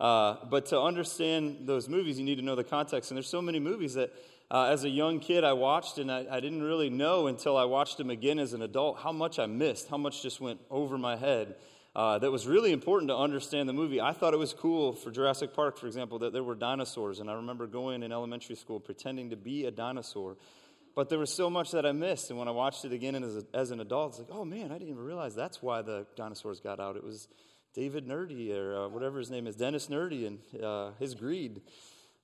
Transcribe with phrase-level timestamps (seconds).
[0.00, 3.10] Uh, but to understand those movies, you need to know the context.
[3.10, 4.10] And there's so many movies that,
[4.50, 7.64] uh, as a young kid, I watched, and I, I didn't really know until I
[7.64, 10.96] watched them again as an adult how much I missed, how much just went over
[10.96, 11.54] my head
[11.94, 14.00] uh, that was really important to understand the movie.
[14.00, 17.18] I thought it was cool for Jurassic Park, for example, that there were dinosaurs.
[17.18, 20.36] And I remember going in elementary school pretending to be a dinosaur.
[20.94, 22.30] But there was so much that I missed.
[22.30, 24.66] And when I watched it again as, a, as an adult, it's like, oh man,
[24.70, 26.96] I didn't even realize that's why the dinosaurs got out.
[26.96, 27.28] It was
[27.74, 31.60] David Nedry or uh, whatever his name is, Dennis Nedry, and uh, his greed.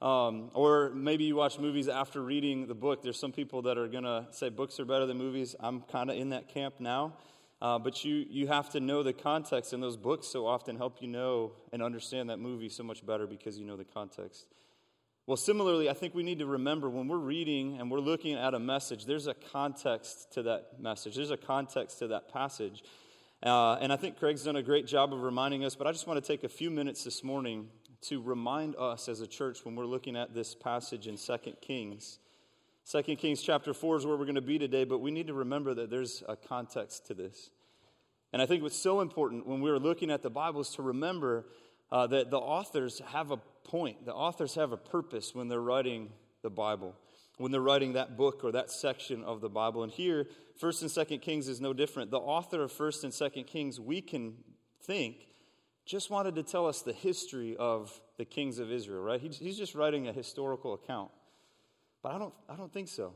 [0.00, 3.02] Um, or maybe you watch movies after reading the book.
[3.02, 5.56] There's some people that are going to say books are better than movies.
[5.58, 7.14] I'm kind of in that camp now.
[7.62, 11.00] Uh, but you, you have to know the context, and those books so often help
[11.00, 14.46] you know and understand that movie so much better because you know the context.
[15.26, 18.54] Well, similarly, I think we need to remember when we're reading and we're looking at
[18.54, 22.84] a message, there's a context to that message, there's a context to that passage.
[23.42, 26.06] Uh, and I think Craig's done a great job of reminding us, but I just
[26.06, 27.68] want to take a few minutes this morning
[28.02, 32.18] to remind us as a church when we're looking at this passage in 2 Kings
[32.90, 35.34] 2 Kings chapter 4 is where we're going to be today, but we need to
[35.34, 37.50] remember that there's a context to this.
[38.32, 41.46] And I think what's so important when we're looking at the Bible is to remember
[41.90, 46.10] uh, that the authors have a point, the authors have a purpose when they're writing
[46.42, 46.94] the Bible,
[47.38, 49.82] when they're writing that book or that section of the Bible.
[49.82, 50.28] And here,
[50.62, 52.12] 1st and 2nd Kings is no different.
[52.12, 54.34] The author of 1st and 2nd Kings, we can
[54.84, 55.26] think,
[55.86, 59.20] just wanted to tell us the history of the kings of Israel, right?
[59.20, 61.10] He's just writing a historical account.
[62.06, 63.14] But I don't, I don't think so.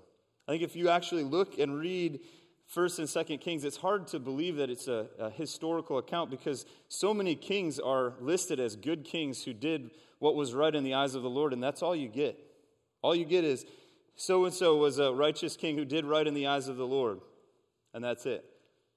[0.48, 2.18] I think if you actually look and read
[2.66, 6.66] First and Second Kings, it's hard to believe that it's a, a, historical account because
[6.88, 10.94] so many kings are listed as good kings who did what was right in the
[10.94, 12.36] eyes of the Lord, and that's all you get.
[13.00, 13.64] All you get is
[14.16, 16.84] so and so was a righteous king who did right in the eyes of the
[16.84, 17.20] Lord,
[17.94, 18.44] and that's it.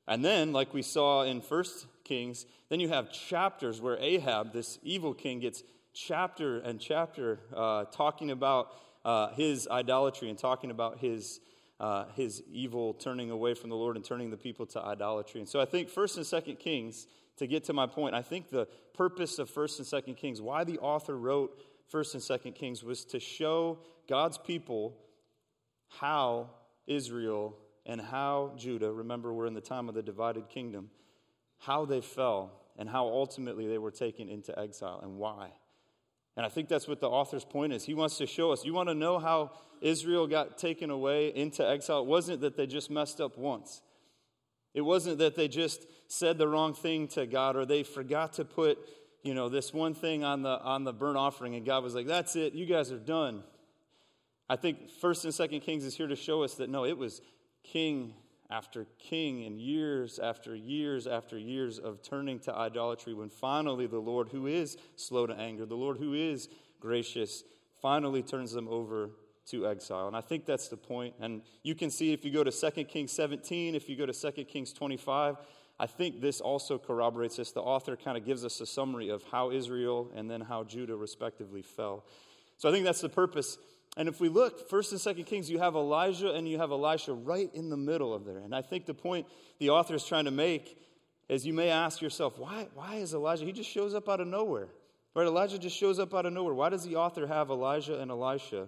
[0.08, 4.80] And then, like we saw in First Kings, then you have chapters where Ahab, this
[4.82, 5.62] evil king, gets
[5.94, 8.70] chapter and chapter uh, talking about
[9.06, 11.40] uh, his idolatry and talking about his,
[11.80, 15.42] uh, his evil turning away from the Lord and turning the people to idolatry.
[15.42, 18.50] And so I think First and Second Kings, to get to my point, I think
[18.50, 22.84] the purpose of First and Second Kings, why the author wrote First and Second Kings,
[22.84, 24.96] was to show God's people
[25.88, 26.50] how
[26.88, 30.90] Israel and how Judah, remember we're in the time of the divided kingdom,
[31.60, 35.50] how they fell and how ultimately they were taken into exile and why.
[36.36, 37.84] And I think that's what the author's point is.
[37.84, 38.66] He wants to show us.
[38.66, 39.52] You want to know how
[39.82, 42.00] Israel got taken away into exile?
[42.00, 43.82] It wasn't that they just messed up once.
[44.74, 48.46] It wasn't that they just said the wrong thing to God or they forgot to
[48.46, 48.80] put,
[49.22, 52.08] you know, this one thing on the on the burnt offering and God was like,
[52.08, 52.54] "That's it.
[52.54, 53.44] You guys are done."
[54.50, 57.22] I think 1st and 2nd Kings is here to show us that no, it was
[57.64, 58.16] king
[58.54, 63.98] after king and years after years after years of turning to idolatry when finally the
[63.98, 66.50] Lord, who is slow to anger, the Lord, who is
[66.80, 67.44] gracious,
[67.82, 69.10] finally turns them over
[69.48, 70.08] to exile.
[70.08, 71.16] And I think that's the point.
[71.20, 74.14] And you can see if you go to 2 Kings 17, if you go to
[74.14, 75.38] 2 Kings 25,
[75.80, 77.52] I think this also corroborates this.
[77.52, 80.96] The author kind of gives us a summary of how Israel and then how Judah
[80.96, 82.06] respectively fell.
[82.58, 83.58] So I think that's the purpose
[83.96, 87.14] and if we look, first and second Kings, you have Elijah and you have Elisha
[87.14, 88.40] right in the middle of there.
[88.40, 89.28] And I think the point
[89.60, 90.80] the author is trying to make
[91.30, 93.46] is you may ask yourself, why, why is Elijah?
[93.46, 94.68] He just shows up out of nowhere.
[95.16, 95.28] Right?
[95.28, 96.56] Elijah just shows up out of nowhere.
[96.56, 98.68] Why does the author have Elijah and Elisha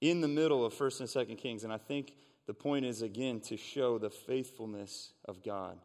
[0.00, 1.64] in the middle of first and second Kings?
[1.64, 2.14] And I think
[2.46, 5.78] the point is again to show the faithfulness of God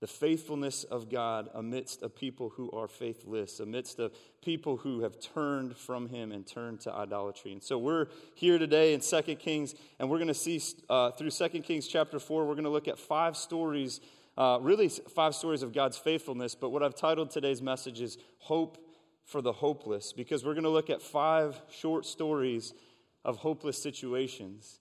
[0.00, 4.10] the faithfulness of God amidst a people who are faithless, amidst a
[4.42, 7.52] people who have turned from Him and turned to idolatry.
[7.52, 10.60] And so we're here today in 2 Kings, and we're going to see
[10.90, 14.00] uh, through 2 Kings chapter 4, we're going to look at five stories,
[14.36, 16.54] uh, really five stories of God's faithfulness.
[16.54, 18.76] But what I've titled today's message is Hope
[19.24, 22.74] for the Hopeless, because we're going to look at five short stories
[23.24, 24.78] of hopeless situations.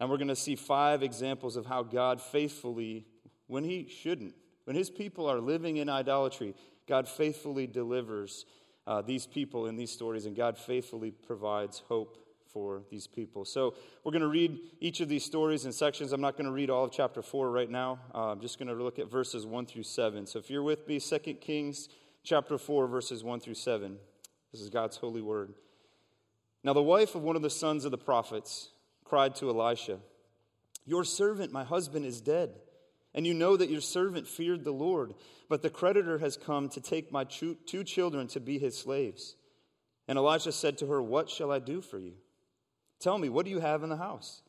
[0.00, 3.06] And we're going to see five examples of how God faithfully
[3.52, 4.34] when he shouldn't.
[4.64, 6.54] When his people are living in idolatry,
[6.88, 8.46] God faithfully delivers
[8.86, 12.18] uh, these people in these stories, and God faithfully provides hope
[12.52, 13.44] for these people.
[13.44, 16.12] So we're going to read each of these stories in sections.
[16.12, 18.00] I'm not going to read all of chapter 4 right now.
[18.14, 20.26] Uh, I'm just going to look at verses 1 through 7.
[20.26, 21.88] So if you're with me, 2 Kings
[22.24, 23.98] chapter 4, verses 1 through 7.
[24.50, 25.52] This is God's holy word.
[26.64, 28.70] Now the wife of one of the sons of the prophets
[29.04, 29.98] cried to Elisha,
[30.86, 32.54] Your servant, my husband, is dead.
[33.14, 35.14] And you know that your servant feared the Lord,
[35.48, 39.36] but the creditor has come to take my two children to be his slaves.
[40.08, 42.14] And Elisha said to her, What shall I do for you?
[43.00, 44.42] Tell me, what do you have in the house?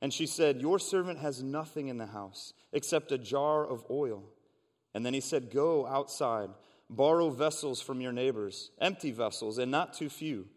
[0.00, 4.24] And she said, Your servant has nothing in the house except a jar of oil.
[4.94, 6.50] And then he said, Go outside,
[6.88, 10.48] borrow vessels from your neighbors, empty vessels, and not too few.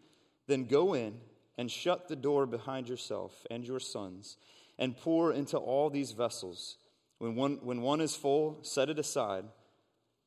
[0.46, 1.20] Then go in
[1.56, 4.36] and shut the door behind yourself and your sons,
[4.78, 6.78] and pour into all these vessels.
[7.24, 9.46] When one, when one is full, set it aside.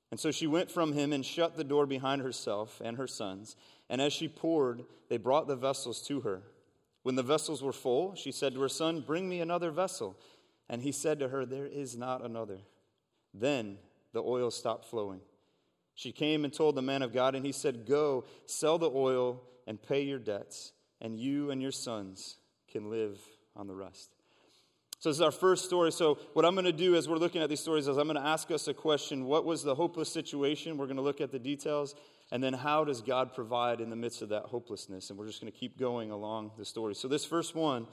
[0.09, 3.55] And so she went from him and shut the door behind herself and her sons.
[3.87, 6.41] And as she poured, they brought the vessels to her.
[7.03, 10.17] When the vessels were full, she said to her son, Bring me another vessel.
[10.69, 12.61] And he said to her, There is not another.
[13.31, 13.77] Then
[14.11, 15.21] the oil stopped flowing.
[15.93, 19.43] She came and told the man of God, and he said, Go, sell the oil
[19.67, 22.37] and pay your debts, and you and your sons
[22.71, 23.19] can live
[23.55, 24.16] on the rest.
[24.99, 25.91] So, this is our first story.
[25.91, 28.21] So, what I'm going to do as we're looking at these stories is I'm going
[28.21, 30.77] to ask us a question What was the hopeless situation?
[30.77, 31.95] We're going to look at the details.
[32.31, 35.09] And then how does God provide in the midst of that hopelessness?
[35.09, 36.95] And we're just going to keep going along the story.
[36.95, 37.87] So, this first one,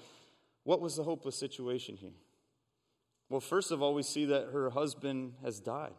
[0.64, 2.14] what was the hopeless situation here?
[3.28, 5.92] Well, first of all, we see that her husband has died.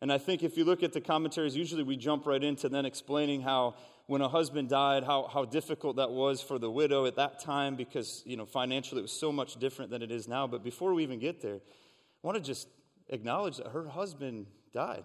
[0.00, 2.84] And I think if you look at the commentaries, usually we jump right into then
[2.84, 3.74] explaining how
[4.06, 7.74] when a husband died, how, how difficult that was for the widow at that time
[7.74, 10.46] because, you know, financially it was so much different than it is now.
[10.46, 12.68] But before we even get there, I want to just
[13.08, 15.04] acknowledge that her husband died.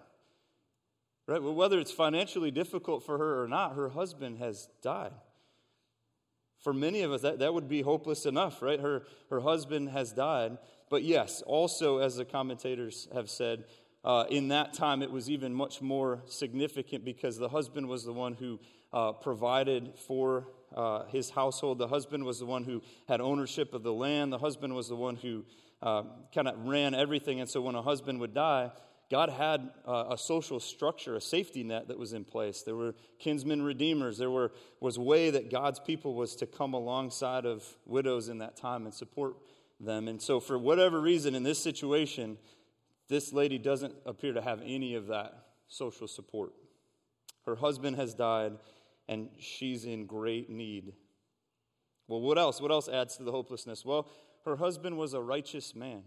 [1.26, 1.42] Right?
[1.42, 5.12] Well, whether it's financially difficult for her or not, her husband has died.
[6.58, 8.80] For many of us, that, that would be hopeless enough, right?
[8.80, 10.58] Her, her husband has died.
[10.90, 13.64] But yes, also, as the commentators have said,
[14.04, 18.12] uh, in that time it was even much more significant because the husband was the
[18.12, 18.58] one who
[18.92, 21.78] uh, provided for uh, his household.
[21.78, 24.32] The husband was the one who had ownership of the land.
[24.32, 25.44] The husband was the one who
[25.82, 26.04] uh,
[26.34, 27.40] kind of ran everything.
[27.40, 28.70] And so when a husband would die,
[29.10, 32.62] God had uh, a social structure, a safety net that was in place.
[32.62, 34.18] There were kinsmen redeemers.
[34.18, 38.38] There were, was a way that God's people was to come alongside of widows in
[38.38, 39.34] that time and support
[39.80, 40.06] them.
[40.06, 42.38] And so, for whatever reason, in this situation,
[43.10, 45.34] this lady doesn't appear to have any of that
[45.66, 46.52] social support.
[47.44, 48.52] Her husband has died,
[49.08, 50.94] and she's in great need.
[52.06, 52.60] Well, what else?
[52.60, 53.84] What else adds to the hopelessness?
[53.84, 54.08] Well,
[54.44, 56.02] her husband was a righteous man.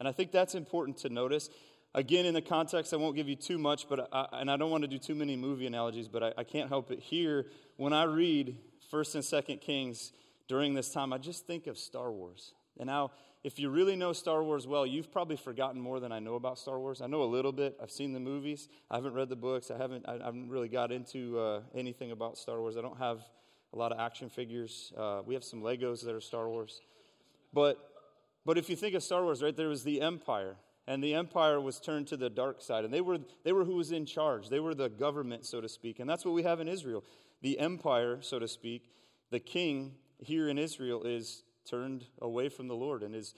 [0.00, 1.50] And I think that's important to notice.
[1.94, 4.70] Again, in the context, I won't give you too much, but I, and I don't
[4.70, 7.00] want to do too many movie analogies, but I, I can't help it.
[7.00, 7.46] Here,
[7.76, 8.56] when I read
[8.90, 10.12] 1st and 2nd Kings
[10.46, 12.54] during this time, I just think of Star Wars.
[12.78, 13.10] And now,
[13.48, 16.58] if you really know Star Wars well, you've probably forgotten more than I know about
[16.58, 17.00] Star Wars.
[17.00, 17.78] I know a little bit.
[17.82, 18.68] I've seen the movies.
[18.90, 19.70] I haven't read the books.
[19.70, 22.76] I haven't, I haven't really got into uh, anything about Star Wars.
[22.76, 23.22] I don't have
[23.72, 24.92] a lot of action figures.
[24.94, 26.82] Uh, we have some Legos that are Star Wars.
[27.54, 27.78] But,
[28.44, 30.56] but if you think of Star Wars, right, there was the Empire
[30.86, 32.84] and the empire was turned to the dark side.
[32.84, 34.50] And they were, they were who was in charge.
[34.50, 36.00] They were the government, so to speak.
[36.00, 37.02] And that's what we have in Israel.
[37.40, 38.90] The empire, so to speak,
[39.30, 43.34] the king here in Israel is turned away from the Lord and is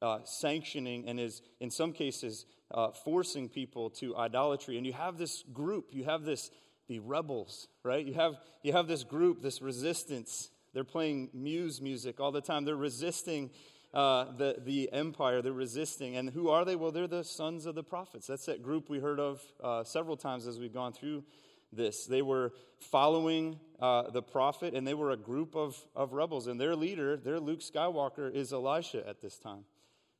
[0.00, 4.76] uh, sanctioning and is, in some cases, uh, forcing people to idolatry.
[4.76, 6.50] And you have this group, you have this,
[6.88, 8.04] the rebels, right?
[8.04, 10.50] You have, you have this group, this resistance.
[10.74, 12.64] They're playing muse music all the time.
[12.64, 13.50] They're resisting
[13.94, 15.40] uh, the, the empire.
[15.40, 16.16] They're resisting.
[16.16, 16.76] And who are they?
[16.76, 18.26] Well, they're the sons of the prophets.
[18.26, 21.24] That's that group we heard of uh, several times as we've gone through
[21.72, 22.06] this.
[22.06, 26.46] They were following uh, the prophet, and they were a group of, of rebels.
[26.46, 29.64] And their leader, their Luke Skywalker, is Elisha at this time.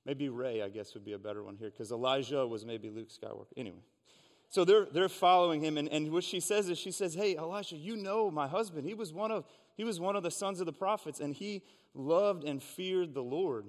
[0.04, 3.08] Maybe Rey, I guess, would be a better one here, because Elijah was maybe Luke
[3.10, 3.46] Skywalker.
[3.56, 3.82] Anyway.
[4.50, 7.76] So they're, they're following him, and, and what she says is, she says, Hey, Elisha,
[7.76, 8.86] you know my husband.
[8.86, 9.44] He was one of
[9.76, 11.62] he was one of the sons of the prophets, and he
[11.94, 13.66] loved and feared the Lord.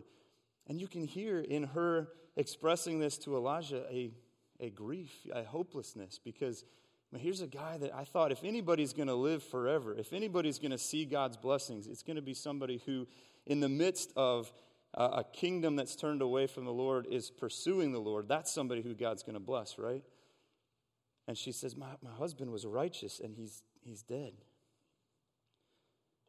[0.65, 4.11] And you can hear in her expressing this to Elijah a,
[4.59, 6.65] a grief, a hopelessness, because
[7.11, 10.59] well, here's a guy that I thought if anybody's going to live forever, if anybody's
[10.59, 13.07] going to see God's blessings, it's going to be somebody who,
[13.45, 14.51] in the midst of
[14.93, 18.27] a kingdom that's turned away from the Lord, is pursuing the Lord.
[18.27, 20.03] That's somebody who God's going to bless, right?
[21.27, 24.33] And she says, my, my husband was righteous and he's, he's dead.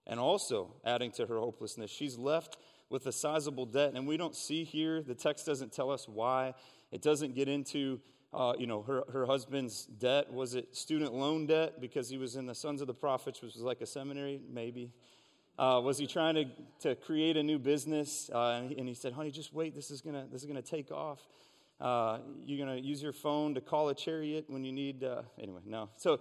[0.07, 2.59] And also, adding to her hopelessness, she's left
[2.91, 3.93] with a sizable debt.
[3.95, 6.55] And we don't see here, the text doesn't tell us why.
[6.91, 8.01] It doesn't get into
[8.33, 10.33] uh, you know, her, her husband's debt.
[10.33, 13.55] Was it student loan debt because he was in the Sons of the Prophets, which
[13.55, 14.41] was like a seminary?
[14.53, 14.93] Maybe.
[15.59, 16.45] Uh, was he trying to,
[16.81, 18.31] to create a new business?
[18.33, 19.75] Uh, and, he, and, he, said, honey, just wait.
[19.75, 21.27] This is going to this is gonna take off.
[21.81, 25.03] Uh, you're going to use your phone to call a chariot when you need.
[25.03, 25.89] Uh, anyway, no.
[25.97, 26.21] So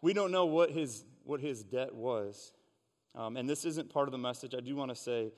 [0.00, 2.52] we don't know what his, what his debt was.
[3.14, 4.54] Um, and this isn't part of the message.
[4.56, 5.32] I do want to say,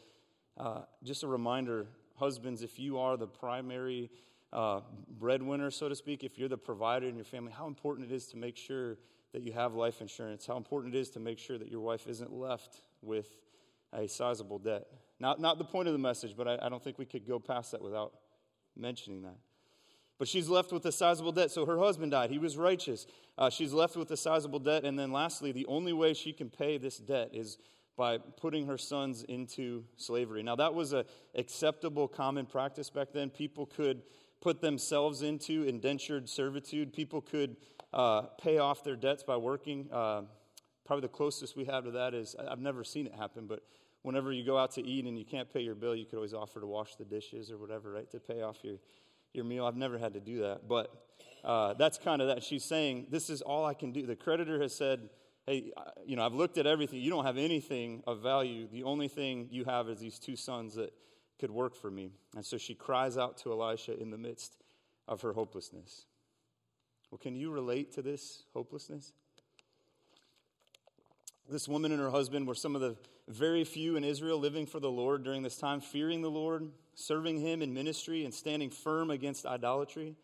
[0.57, 4.11] uh, just a reminder husbands, if you are the primary
[4.53, 4.81] uh,
[5.19, 8.27] breadwinner, so to speak, if you're the provider in your family, how important it is
[8.29, 8.97] to make sure
[9.33, 12.07] that you have life insurance, how important it is to make sure that your wife
[12.07, 13.29] isn't left with
[13.93, 14.87] a sizable debt.
[15.21, 17.39] Not, not the point of the message, but I, I don't think we could go
[17.39, 18.13] past that without
[18.77, 19.37] mentioning that.
[20.19, 21.51] But she's left with a sizable debt.
[21.51, 22.31] So her husband died.
[22.31, 23.07] He was righteous.
[23.37, 24.85] Uh, she's left with a sizable debt.
[24.85, 27.59] And then lastly, the only way she can pay this debt is
[27.97, 30.43] by putting her sons into slavery.
[30.43, 33.31] Now, that was an acceptable common practice back then.
[33.31, 34.03] People could
[34.47, 37.57] put themselves into indentured servitude, people could
[37.93, 39.89] uh, pay off their debts by working.
[39.91, 40.23] Uh,
[40.85, 43.65] probably the closest we have to that is I've never seen it happen, but
[44.03, 46.33] whenever you go out to eat and you can't pay your bill, you could always
[46.33, 48.77] offer to wash the dishes or whatever, right, to pay off your,
[49.33, 49.67] your meal.
[49.67, 50.95] I've never had to do that, but
[51.43, 52.45] uh, that's kind of that.
[52.45, 54.07] She's saying, This is all I can do.
[54.07, 55.11] The creditor has said,
[55.45, 55.73] Hey,
[56.07, 57.01] you know, I've looked at everything.
[57.01, 58.69] You don't have anything of value.
[58.71, 60.93] The only thing you have is these two sons that
[61.39, 62.13] could work for me.
[62.35, 64.57] And so she cries out to Elisha in the midst
[65.07, 66.07] of her hopelessness.
[67.11, 69.13] Well, can you relate to this hopelessness?
[71.49, 72.97] This woman and her husband were some of the
[73.29, 77.41] very few in Israel living for the Lord during this time, fearing the Lord, serving
[77.41, 80.17] Him in ministry, and standing firm against idolatry.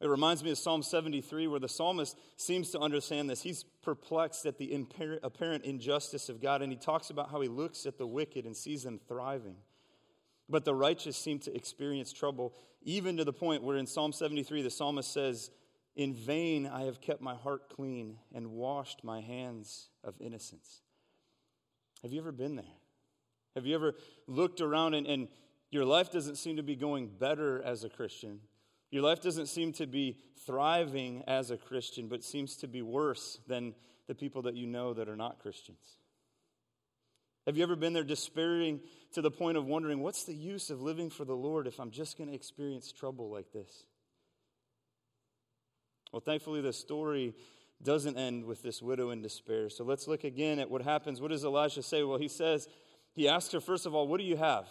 [0.00, 3.40] It reminds me of Psalm 73, where the psalmist seems to understand this.
[3.40, 4.84] He's perplexed at the
[5.22, 8.56] apparent injustice of God, and he talks about how he looks at the wicked and
[8.56, 9.56] sees them thriving.
[10.52, 14.60] But the righteous seem to experience trouble, even to the point where in Psalm 73,
[14.60, 15.50] the psalmist says,
[15.96, 20.82] In vain I have kept my heart clean and washed my hands of innocence.
[22.02, 22.66] Have you ever been there?
[23.54, 23.94] Have you ever
[24.26, 25.28] looked around and, and
[25.70, 28.40] your life doesn't seem to be going better as a Christian?
[28.90, 33.40] Your life doesn't seem to be thriving as a Christian, but seems to be worse
[33.48, 33.74] than
[34.06, 35.96] the people that you know that are not Christians.
[37.46, 38.80] Have you ever been there despairing
[39.12, 41.90] to the point of wondering, what's the use of living for the Lord if I'm
[41.90, 43.84] just going to experience trouble like this?
[46.12, 47.34] Well, thankfully, the story
[47.82, 49.68] doesn't end with this widow in despair.
[49.70, 51.20] So let's look again at what happens.
[51.20, 52.04] What does Elijah say?
[52.04, 52.68] Well, he says,
[53.12, 54.68] he asks her, first of all, what do you have?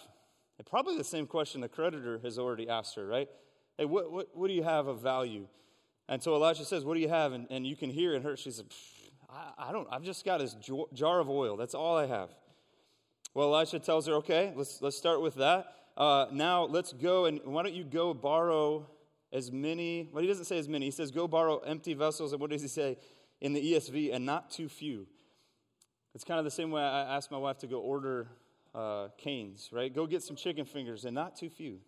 [0.58, 3.28] And probably the same question the creditor has already asked her, right?
[3.78, 5.48] Hey, what, what, what do you have of value?
[6.08, 7.32] And so Elijah says, What do you have?
[7.32, 8.66] And, and you can hear in her, she said,
[9.30, 10.56] I, I don't, I've just got this
[10.94, 11.58] jar of oil.
[11.58, 12.30] That's all I have.
[13.34, 15.74] Well, Elisha tells her, Okay, let's, let's start with that.
[15.98, 18.88] Uh, now let's go and why don't you go borrow
[19.34, 20.86] as many, well, he doesn't say as many.
[20.86, 22.34] He says, Go borrow empty vessels.
[22.34, 22.98] And what does he say
[23.40, 24.14] in the ESV?
[24.14, 25.08] And not too few.
[26.14, 28.28] It's kind of the same way I asked my wife to go order
[28.76, 29.94] uh, Cane's, right?
[29.94, 31.80] Go get some chicken fingers and not too few.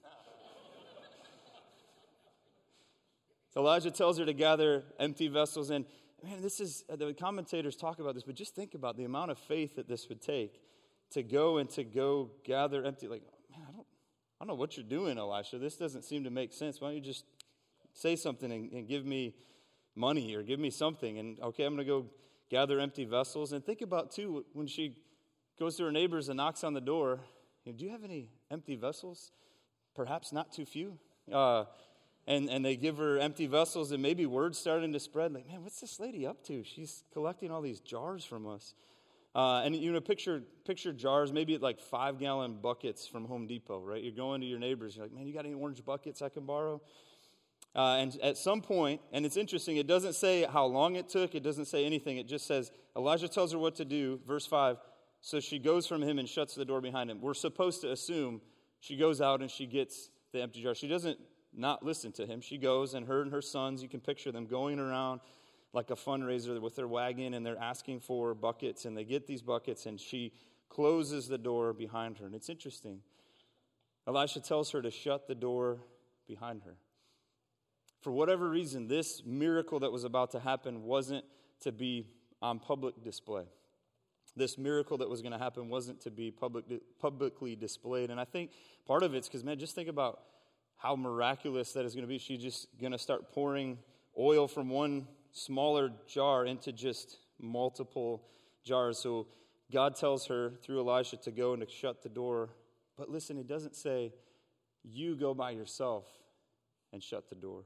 [3.54, 5.70] So Elijah tells her to gather empty vessels.
[5.70, 5.86] And
[6.24, 9.38] man, this is, the commentators talk about this, but just think about the amount of
[9.38, 10.62] faith that this would take
[11.14, 13.08] to go and to go gather empty.
[13.08, 13.86] Like, man, I don't,
[14.40, 15.58] I don't know what you're doing, Elisha.
[15.58, 16.82] This doesn't seem to make sense.
[16.82, 17.26] Why don't you just
[17.94, 19.36] say something and, and give me
[19.96, 21.20] money or give me something?
[21.20, 22.06] And okay, I'm going to go
[22.50, 23.54] gather empty vessels.
[23.54, 24.98] And think about, too, when she
[25.60, 27.20] goes to her neighbors and knocks on the door,
[27.64, 29.32] you know, do you have any empty vessels?
[29.96, 30.98] Perhaps not too few.
[31.32, 31.66] Uh,
[32.26, 35.62] and, and they give her empty vessels, and maybe word's starting to spread like, man,
[35.62, 36.64] what's this lady up to?
[36.64, 38.74] She's collecting all these jars from us.
[39.36, 43.80] Uh, and you know, picture, picture jars, maybe like five gallon buckets from Home Depot,
[43.80, 44.04] right?
[44.04, 46.46] You're going to your neighbors, you're like, man, you got any orange buckets I can
[46.46, 46.82] borrow?
[47.76, 51.34] Uh, and at some point, and it's interesting, it doesn't say how long it took,
[51.34, 52.18] it doesn't say anything.
[52.18, 54.78] It just says, Elijah tells her what to do, verse 5.
[55.22, 57.20] So she goes from him and shuts the door behind him.
[57.20, 58.42] We're supposed to assume
[58.80, 60.76] she goes out and she gets the empty jar.
[60.76, 61.18] She doesn't
[61.56, 62.42] not listen to him.
[62.42, 65.22] She goes, and her and her sons, you can picture them going around
[65.74, 69.42] like a fundraiser with their wagon, and they're asking for buckets, and they get these
[69.42, 70.32] buckets, and she
[70.70, 72.26] closes the door behind her.
[72.26, 73.00] And it's interesting.
[74.08, 75.80] Elisha tells her to shut the door
[76.28, 76.76] behind her.
[78.02, 81.26] For whatever reason, this miracle that was about to happen wasn't
[81.62, 82.08] to be
[82.42, 83.46] on public display.
[84.36, 86.66] This miracle that was going to happen wasn't to be public,
[87.00, 88.10] publicly displayed.
[88.10, 88.52] And I think
[88.86, 90.20] part of it's because, man, just think about
[90.76, 92.18] how miraculous that is going to be.
[92.18, 93.78] She's just going to start pouring
[94.18, 98.24] oil from one smaller jar into just multiple
[98.64, 98.98] jars.
[99.00, 99.28] So
[99.72, 102.50] God tells her through Elisha to go and to shut the door.
[102.98, 104.14] But listen, he doesn't say,
[104.84, 106.06] you go by yourself
[106.94, 107.64] and shut the door.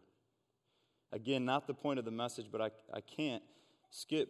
[1.11, 3.43] Again, not the point of the message, but I, I can't
[3.89, 4.29] skip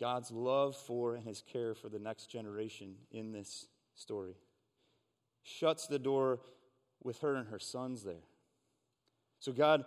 [0.00, 4.34] God's love for and his care for the next generation in this story.
[5.42, 6.40] Shuts the door
[7.02, 8.24] with her and her sons there.
[9.40, 9.84] So God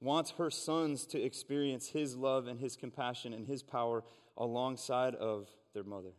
[0.00, 4.04] wants her sons to experience his love and his compassion and his power
[4.36, 6.12] alongside of their mother.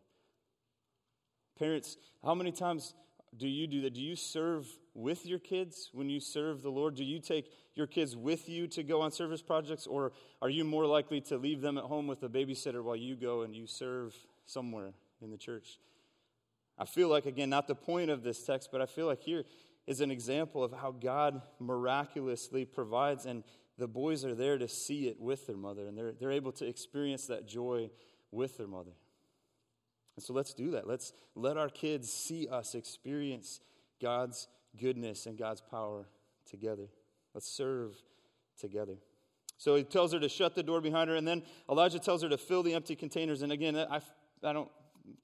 [1.57, 2.93] Parents, how many times
[3.37, 3.93] do you do that?
[3.93, 6.95] Do you serve with your kids when you serve the Lord?
[6.95, 10.63] Do you take your kids with you to go on service projects, or are you
[10.63, 13.67] more likely to leave them at home with a babysitter while you go and you
[13.67, 15.79] serve somewhere in the church?
[16.77, 19.43] I feel like, again, not the point of this text, but I feel like here
[19.85, 23.43] is an example of how God miraculously provides, and
[23.79, 26.67] the boys are there to see it with their mother, and they're, they're able to
[26.67, 27.89] experience that joy
[28.31, 28.91] with their mother.
[30.15, 30.85] And so let's do that.
[30.85, 33.61] Let's let our kids see us experience
[34.01, 34.47] God's
[34.79, 36.05] goodness and God's power
[36.45, 36.89] together.
[37.33, 37.95] Let's serve
[38.59, 38.97] together.
[39.57, 42.29] So he tells her to shut the door behind her, and then Elijah tells her
[42.29, 43.41] to fill the empty containers.
[43.41, 44.01] And again, I,
[44.43, 44.69] I don't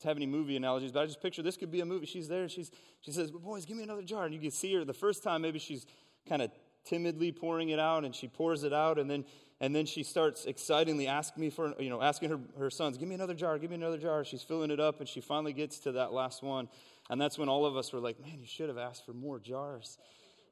[0.04, 2.06] have any movie analogies, but I just picture this could be a movie.
[2.06, 2.72] She's there, she's,
[3.02, 4.26] she says, Boys, give me another jar.
[4.26, 5.86] And you can see her the first time, maybe she's
[6.28, 6.52] kind of
[6.86, 9.26] timidly pouring it out, and she pours it out, and then
[9.62, 13.08] and then she starts excitingly asking me for, you know, asking her, her sons, give
[13.08, 14.26] me another jar, give me another jar.
[14.26, 16.68] She's filling it up, and she finally gets to that last one.
[17.10, 19.40] And that's when all of us were like, man, you should have asked for more
[19.40, 19.98] jars.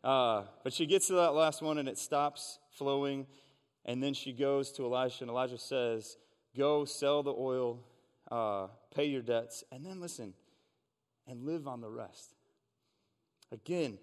[0.03, 3.25] Uh, but she gets to that last one and it stops flowing.
[3.85, 6.17] And then she goes to Elisha, and Elijah says,
[6.55, 7.79] Go sell the oil,
[8.31, 10.33] uh, pay your debts, and then listen
[11.27, 12.35] and live on the rest.
[13.51, 13.97] Again,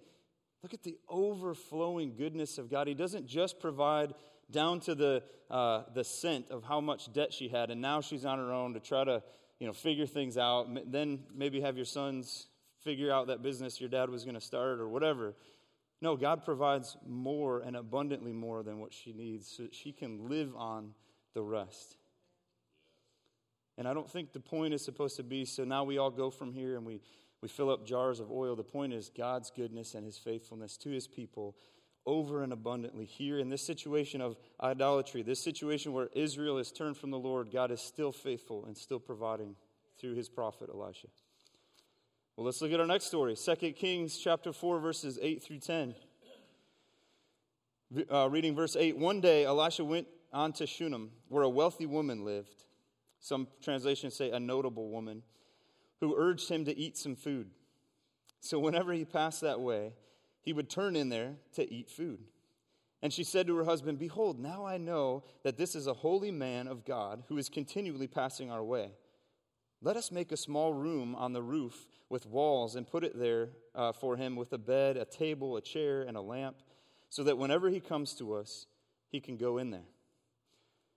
[0.62, 2.86] look at the overflowing goodness of God.
[2.86, 4.14] He doesn't just provide
[4.50, 8.24] down to the, uh, the cent of how much debt she had, and now she's
[8.24, 9.22] on her own to try to
[9.58, 10.66] you know, figure things out.
[10.90, 12.46] Then maybe have your sons
[12.82, 15.34] figure out that business your dad was going to start or whatever.
[16.02, 20.28] No, God provides more and abundantly more than what she needs so that she can
[20.28, 20.94] live on
[21.34, 21.96] the rest.
[23.76, 26.30] And I don't think the point is supposed to be so now we all go
[26.30, 27.00] from here and we,
[27.42, 28.54] we fill up jars of oil.
[28.54, 31.56] The point is God's goodness and his faithfulness to his people
[32.06, 33.04] over and abundantly.
[33.04, 37.50] Here in this situation of idolatry, this situation where Israel has turned from the Lord,
[37.50, 39.56] God is still faithful and still providing
[39.98, 41.08] through his prophet Elisha.
[42.36, 45.94] Well, let's look at our next story 2 Kings chapter 4, verses 8 through 10.
[48.10, 52.24] Uh, reading verse 8 One day Elisha went on to Shunem, where a wealthy woman
[52.24, 52.64] lived.
[53.18, 55.22] Some translations say a notable woman,
[56.00, 57.50] who urged him to eat some food.
[58.40, 59.92] So whenever he passed that way,
[60.42, 62.20] he would turn in there to eat food.
[63.02, 66.30] And she said to her husband, Behold, now I know that this is a holy
[66.30, 68.90] man of God who is continually passing our way.
[69.82, 73.50] Let us make a small room on the roof with walls and put it there
[73.74, 76.56] uh, for him with a bed, a table, a chair, and a lamp,
[77.08, 78.66] so that whenever he comes to us,
[79.08, 79.86] he can go in there.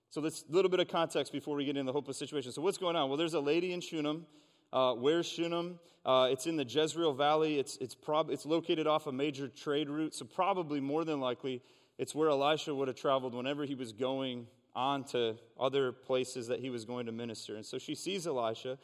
[0.09, 2.51] So, this little bit of context before we get into the hopeless situation.
[2.51, 3.09] So, what's going on?
[3.09, 4.25] Well, there's a lady in Shunem
[4.73, 5.79] uh, where's Shunem?
[6.03, 7.59] Uh, it's in the Jezreel Valley.
[7.59, 11.62] It's, it's, prob- it's located off a major trade route, so probably more than likely
[11.97, 16.59] it's where Elisha would have traveled whenever he was going on to other places that
[16.59, 17.55] he was going to minister.
[17.55, 18.79] And so she sees Elisha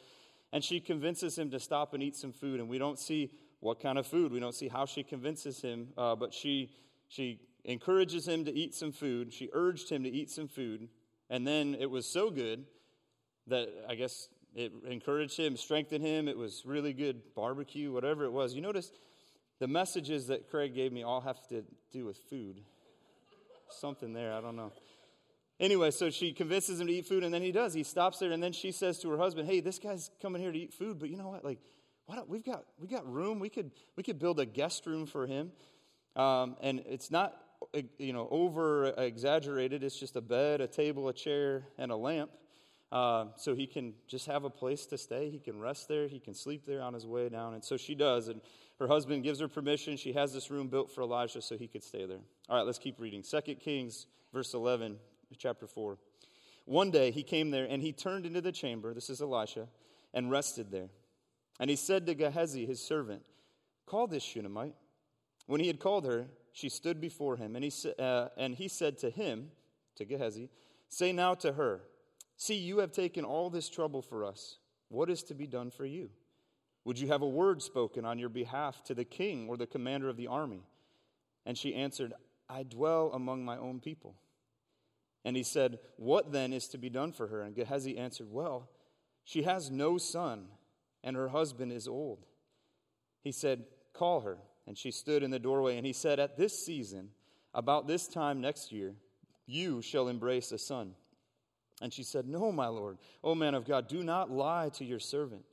[0.52, 2.60] and she convinces him to stop and eat some food.
[2.60, 5.88] And we don't see what kind of food, we don't see how she convinces him,
[5.98, 6.70] uh, but she,
[7.08, 9.32] she encourages him to eat some food.
[9.32, 10.88] She urged him to eat some food.
[11.28, 12.64] And then it was so good
[13.48, 16.28] that I guess it encouraged him, strengthened him.
[16.28, 18.54] It was really good barbecue, whatever it was.
[18.54, 18.92] You notice
[19.58, 22.60] the messages that Craig gave me all have to do with food.
[23.70, 24.72] Something there, I don't know.
[25.60, 27.74] Anyway, so she convinces him to eat food, and then he does.
[27.74, 30.50] He stops there, and then she says to her husband, "Hey, this guy's coming here
[30.50, 31.44] to eat food, but you know what?
[31.44, 31.58] Like,
[32.06, 33.38] why don't we've got we got room?
[33.38, 35.52] We could we could build a guest room for him,
[36.16, 37.36] um, and it's not
[37.98, 39.84] you know over exaggerated.
[39.84, 42.30] It's just a bed, a table, a chair, and a lamp."
[42.92, 45.30] Uh, so he can just have a place to stay.
[45.30, 46.08] He can rest there.
[46.08, 47.54] He can sleep there on his way down.
[47.54, 48.28] And so she does.
[48.28, 48.40] And
[48.80, 49.96] her husband gives her permission.
[49.96, 52.20] She has this room built for Elijah so he could stay there.
[52.48, 53.22] All right, let's keep reading.
[53.22, 54.96] 2 Kings, verse 11,
[55.38, 55.98] chapter 4.
[56.64, 58.92] One day he came there and he turned into the chamber.
[58.92, 59.68] This is Elisha,
[60.12, 60.88] and rested there.
[61.60, 63.22] And he said to Gehazi, his servant,
[63.86, 64.74] Call this Shunammite.
[65.46, 67.54] When he had called her, she stood before him.
[67.56, 69.50] And he, uh, and he said to him,
[69.96, 70.48] to Gehazi,
[70.88, 71.82] Say now to her,
[72.40, 74.56] See, you have taken all this trouble for us.
[74.88, 76.08] What is to be done for you?
[76.86, 80.08] Would you have a word spoken on your behalf to the king or the commander
[80.08, 80.62] of the army?
[81.44, 82.14] And she answered,
[82.48, 84.14] I dwell among my own people.
[85.22, 87.42] And he said, What then is to be done for her?
[87.42, 88.70] And Gehazi answered, Well,
[89.22, 90.46] she has no son,
[91.04, 92.24] and her husband is old.
[93.20, 94.38] He said, Call her.
[94.66, 97.10] And she stood in the doorway, and he said, At this season,
[97.52, 98.94] about this time next year,
[99.44, 100.94] you shall embrace a son.
[101.80, 104.98] And she said, No, my Lord, O man of God, do not lie to your
[104.98, 105.44] servant.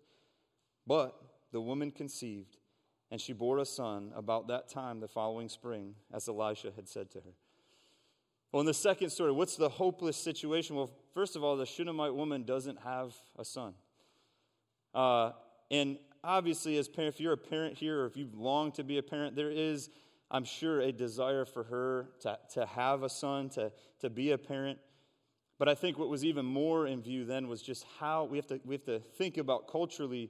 [0.86, 1.20] But
[1.52, 2.58] the woman conceived,
[3.12, 7.12] and she bore a son about that time the following spring, as Elisha had said
[7.12, 7.34] to her.
[8.52, 10.76] Well, in the second story, what's the hopeless situation?
[10.76, 13.74] Well, first of all, the Shunammite woman doesn't have a son.
[14.94, 15.32] Uh,
[15.70, 18.98] and obviously, as parent, if you're a parent here, or if you've longed to be
[18.98, 19.90] a parent, there is,
[20.32, 24.38] I'm sure, a desire for her to, to have a son, to, to be a
[24.38, 24.80] parent.
[25.60, 28.48] But I think what was even more in view then was just how we have
[28.48, 30.30] to, we have to think about culturally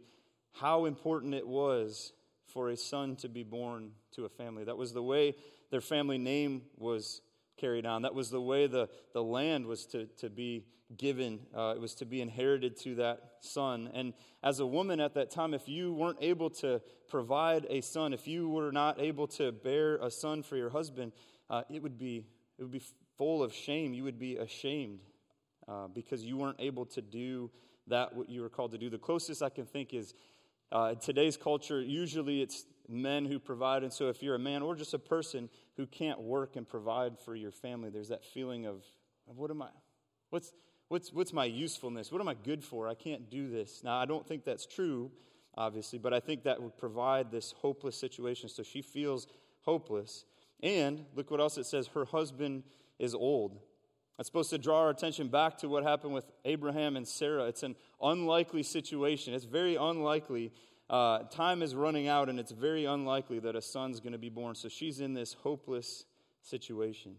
[0.53, 2.13] how important it was
[2.45, 4.63] for a son to be born to a family.
[4.63, 5.35] That was the way
[5.69, 7.21] their family name was
[7.57, 8.03] carried on.
[8.03, 11.95] That was the way the, the land was to, to be given, uh, it was
[11.95, 13.89] to be inherited to that son.
[13.93, 18.13] And as a woman at that time, if you weren't able to provide a son,
[18.13, 21.11] if you were not able to bear a son for your husband,
[21.49, 22.25] uh, it, would be,
[22.57, 22.81] it would be
[23.17, 23.93] full of shame.
[23.93, 24.99] You would be ashamed
[25.67, 27.49] uh, because you weren't able to do
[27.87, 28.89] that what you were called to do.
[28.89, 30.13] The closest I can think is
[30.71, 33.83] uh, in today's culture, usually it's men who provide.
[33.83, 37.17] And so if you're a man or just a person who can't work and provide
[37.19, 38.83] for your family, there's that feeling of,
[39.29, 39.69] of what am I?
[40.29, 40.51] What's,
[40.89, 42.11] what's, what's my usefulness?
[42.11, 42.87] What am I good for?
[42.87, 43.81] I can't do this.
[43.83, 45.11] Now, I don't think that's true,
[45.57, 48.49] obviously, but I think that would provide this hopeless situation.
[48.49, 49.27] So she feels
[49.61, 50.25] hopeless.
[50.61, 52.63] And look what else it says her husband
[52.99, 53.59] is old.
[54.17, 57.45] That's supposed to draw our attention back to what happened with Abraham and Sarah.
[57.45, 59.35] It's an unlikely situation.
[59.35, 60.51] It's very unlikely.
[60.89, 64.29] Uh, time is running out, and it's very unlikely that a son's going to be
[64.29, 64.55] born.
[64.55, 66.05] So she's in this hopeless
[66.41, 67.17] situation.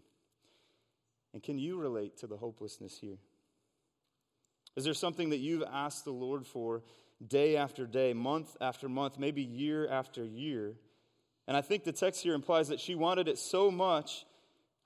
[1.33, 3.19] And can you relate to the hopelessness here?
[4.75, 6.83] Is there something that you've asked the Lord for
[7.27, 10.75] day after day, month after month, maybe year after year?
[11.47, 14.25] And I think the text here implies that she wanted it so much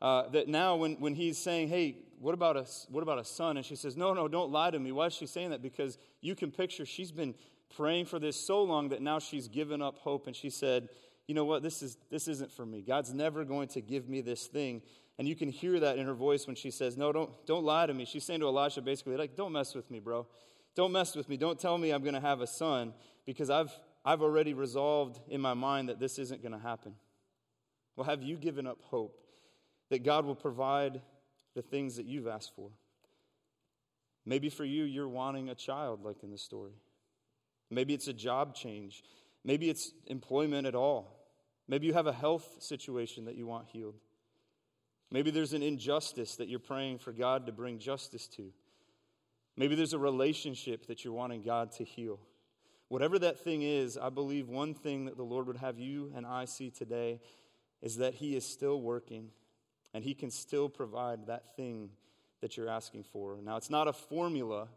[0.02, 3.56] uh, that now when, when he's saying, hey, what about, a, what about a son?
[3.56, 4.90] And she says, no, no, don't lie to me.
[4.90, 5.62] Why is she saying that?
[5.62, 7.34] Because you can picture she's been
[7.74, 10.26] praying for this so long that now she's given up hope.
[10.26, 10.88] And she said,
[11.28, 12.82] you know what, this, is, this isn't for me.
[12.82, 14.82] God's never going to give me this thing.
[15.18, 17.86] And you can hear that in her voice when she says, no, don't, don't lie
[17.86, 18.04] to me.
[18.04, 20.26] She's saying to Elisha basically, like, don't mess with me, bro.
[20.74, 21.36] Don't mess with me.
[21.36, 22.92] Don't tell me I'm going to have a son
[23.24, 23.70] because I've,
[24.04, 26.96] I've already resolved in my mind that this isn't going to happen.
[27.94, 29.21] Well, have you given up hope?
[29.92, 31.02] That God will provide
[31.54, 32.70] the things that you've asked for.
[34.24, 36.72] Maybe for you, you're wanting a child, like in the story.
[37.68, 39.04] Maybe it's a job change.
[39.44, 41.14] Maybe it's employment at all.
[41.68, 43.96] Maybe you have a health situation that you want healed.
[45.10, 48.50] Maybe there's an injustice that you're praying for God to bring justice to.
[49.58, 52.18] Maybe there's a relationship that you're wanting God to heal.
[52.88, 56.24] Whatever that thing is, I believe one thing that the Lord would have you and
[56.24, 57.20] I see today
[57.82, 59.28] is that He is still working
[59.94, 61.90] and He can still provide that thing
[62.40, 63.38] that you're asking for.
[63.42, 64.68] Now, it's not a formula,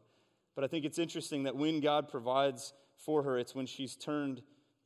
[0.56, 4.42] but I think it's interesting that when God provides for her, it's when she's turned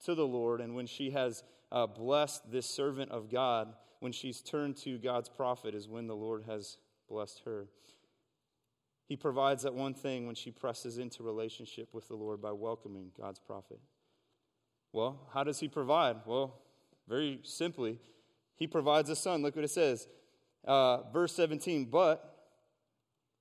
[0.05, 4.41] to the Lord and when she has uh, blessed this servant of God, when she's
[4.41, 7.67] turned to God's prophet, is when the Lord has blessed her.
[9.07, 13.11] He provides that one thing when she presses into relationship with the Lord by welcoming
[13.19, 13.79] God's prophet.
[14.93, 16.17] Well, how does He provide?
[16.25, 16.61] Well,
[17.07, 17.99] very simply,
[18.55, 19.41] He provides a son.
[19.41, 20.07] Look what it says
[20.69, 22.51] uh, verse 17, but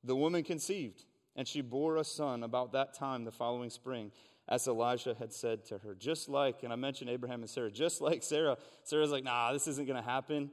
[0.03, 1.05] the woman conceived,
[1.37, 4.11] and she bore a son about that time the following spring,
[4.49, 5.95] as Elijah had said to her.
[5.95, 9.69] Just like, and I mentioned Abraham and Sarah, just like Sarah, Sarah's like, nah, this
[9.69, 10.51] isn't going to happen.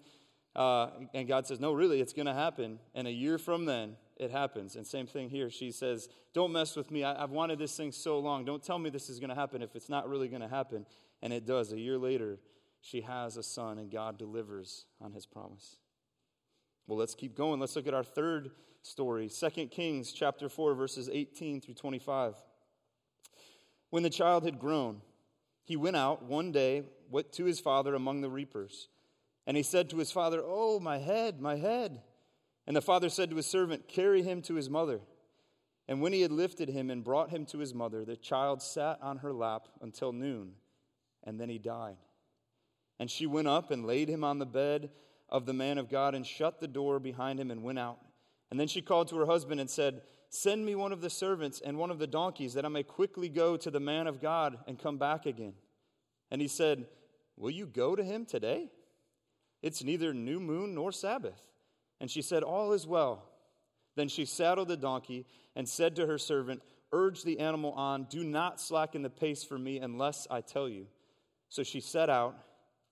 [0.54, 2.80] Uh, and God says, no, really, it's going to happen.
[2.94, 4.76] And a year from then, it happens.
[4.76, 5.50] And same thing here.
[5.50, 7.06] She says, don't mess with me.
[7.06, 8.44] I, have wanted this thing so long.
[8.44, 10.86] Don't tell me this is going to happen if it's not really going to happen.
[11.22, 11.72] And it does.
[11.72, 12.40] A year later,
[12.82, 15.78] she has a son, and God delivers on his promise.
[16.88, 17.60] Well, let's keep going.
[17.60, 18.52] Let's look at our third
[18.84, 22.36] story, 2 Kings chapter 4 verses 18 through 25.
[23.90, 25.02] When the child had grown,
[25.64, 26.84] he went out one day
[27.32, 28.90] to his father among the reapers.
[29.48, 32.04] And he said to his father, "Oh, my head, my head."
[32.68, 35.02] And the father said to his servant, "Carry him to his mother."
[35.88, 39.02] And when he had lifted him and brought him to his mother, the child sat
[39.02, 40.56] on her lap until noon,
[41.24, 41.98] and then he died.
[43.00, 44.92] And she went up and laid him on the bed
[45.30, 48.00] of the man of God and shut the door behind him and went out.
[48.52, 51.62] And then she called to her husband and said, Send me one of the servants
[51.64, 54.58] and one of the donkeys that I may quickly go to the man of God
[54.68, 55.54] and come back again.
[56.32, 56.86] And he said,
[57.38, 58.70] Will you go to him today?
[59.62, 61.42] It's neither new moon nor Sabbath.
[62.00, 63.24] And she said, All is well.
[63.96, 66.62] Then she saddled the donkey and said to her servant,
[66.92, 70.88] Urge the animal on, do not slacken the pace for me unless I tell you.
[71.50, 72.36] So she set out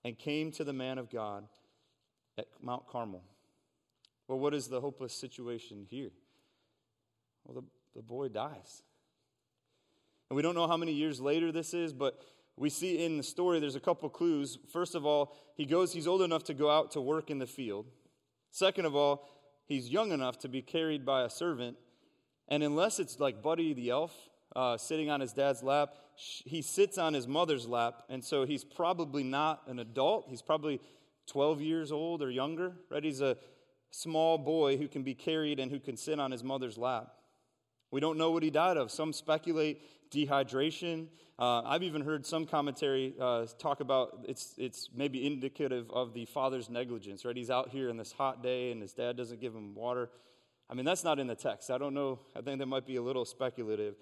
[0.04, 1.46] and came to the man of God
[2.38, 3.22] at Mount Carmel.
[4.28, 6.10] Well, what is the hopeless situation here?
[7.44, 8.82] Well, the, the boy dies.
[10.30, 12.18] And we don't know how many years later this is, but
[12.56, 14.58] we see in the story there's a couple clues.
[14.72, 17.46] First of all, he goes, he's old enough to go out to work in the
[17.46, 17.86] field.
[18.50, 19.28] Second of all,
[19.66, 21.76] he's young enough to be carried by a servant.
[22.48, 24.14] And unless it's like Buddy the elf
[24.54, 28.04] uh, sitting on his dad's lap, he sits on his mother's lap.
[28.08, 30.26] And so he's probably not an adult.
[30.28, 30.80] He's probably
[31.26, 33.02] 12 years old or younger, right?
[33.02, 33.36] He's a
[33.90, 37.12] small boy who can be carried and who can sit on his mother's lap.
[37.90, 38.90] We don't know what he died of.
[38.90, 41.06] Some speculate dehydration.
[41.38, 46.24] Uh, I've even heard some commentary uh, talk about it's, it's maybe indicative of the
[46.24, 47.36] father's negligence, right?
[47.36, 50.10] He's out here in this hot day and his dad doesn't give him water.
[50.68, 51.70] I mean, that's not in the text.
[51.70, 52.18] I don't know.
[52.34, 53.94] I think that might be a little speculative.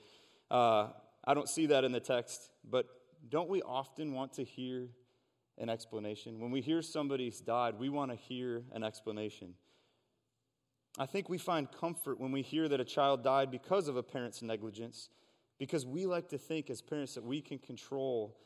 [0.50, 0.88] Uh,
[1.24, 2.87] I don't see that in the text, but
[3.28, 4.88] don't we often want to hear
[5.58, 6.40] an explanation?
[6.40, 9.54] When we hear somebody's died, we want to hear an explanation.
[10.98, 14.02] I think we find comfort when we hear that a child died because of a
[14.02, 15.08] parent's negligence,
[15.58, 18.36] because we like to think as parents that we can control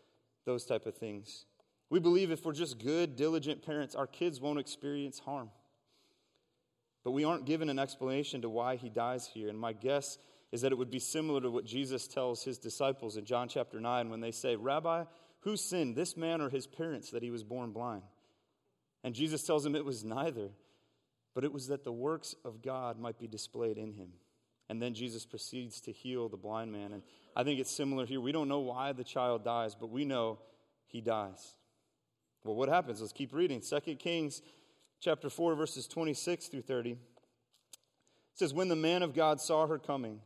[0.44, 1.46] those type of things.
[1.90, 5.50] We believe if we're just good, diligent parents, our kids won't experience harm.
[7.04, 9.48] But we aren't given an explanation to why he dies here.
[9.48, 10.18] And my guess
[10.50, 13.78] is that it would be similar to what Jesus tells his disciples in John chapter
[13.78, 15.04] 9 when they say, Rabbi,
[15.46, 18.02] who sinned, this man or his parents, that he was born blind?
[19.02, 20.50] And Jesus tells him it was neither
[21.36, 24.08] but it was that the works of God might be displayed in him.
[24.70, 26.94] And then Jesus proceeds to heal the blind man.
[26.94, 27.02] And
[27.36, 28.22] I think it's similar here.
[28.22, 30.38] We don't know why the child dies, but we know
[30.86, 31.52] he dies.
[32.42, 33.02] Well, what happens?
[33.02, 33.60] Let's keep reading.
[33.60, 34.40] 2 Kings
[34.98, 36.92] chapter 4, verses 26 through 30.
[36.92, 36.98] It
[38.32, 40.20] says, When the man of God saw her coming,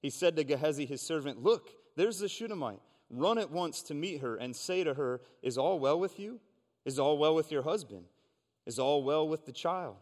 [0.00, 2.80] he said to Gehazi, his servant, Look, there's the Shunammite.
[3.10, 6.40] Run at once to meet her and say to her, Is all well with you?
[6.84, 8.04] Is all well with your husband?
[8.66, 9.96] Is all well with the child?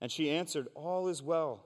[0.00, 1.64] And she answered, All is well.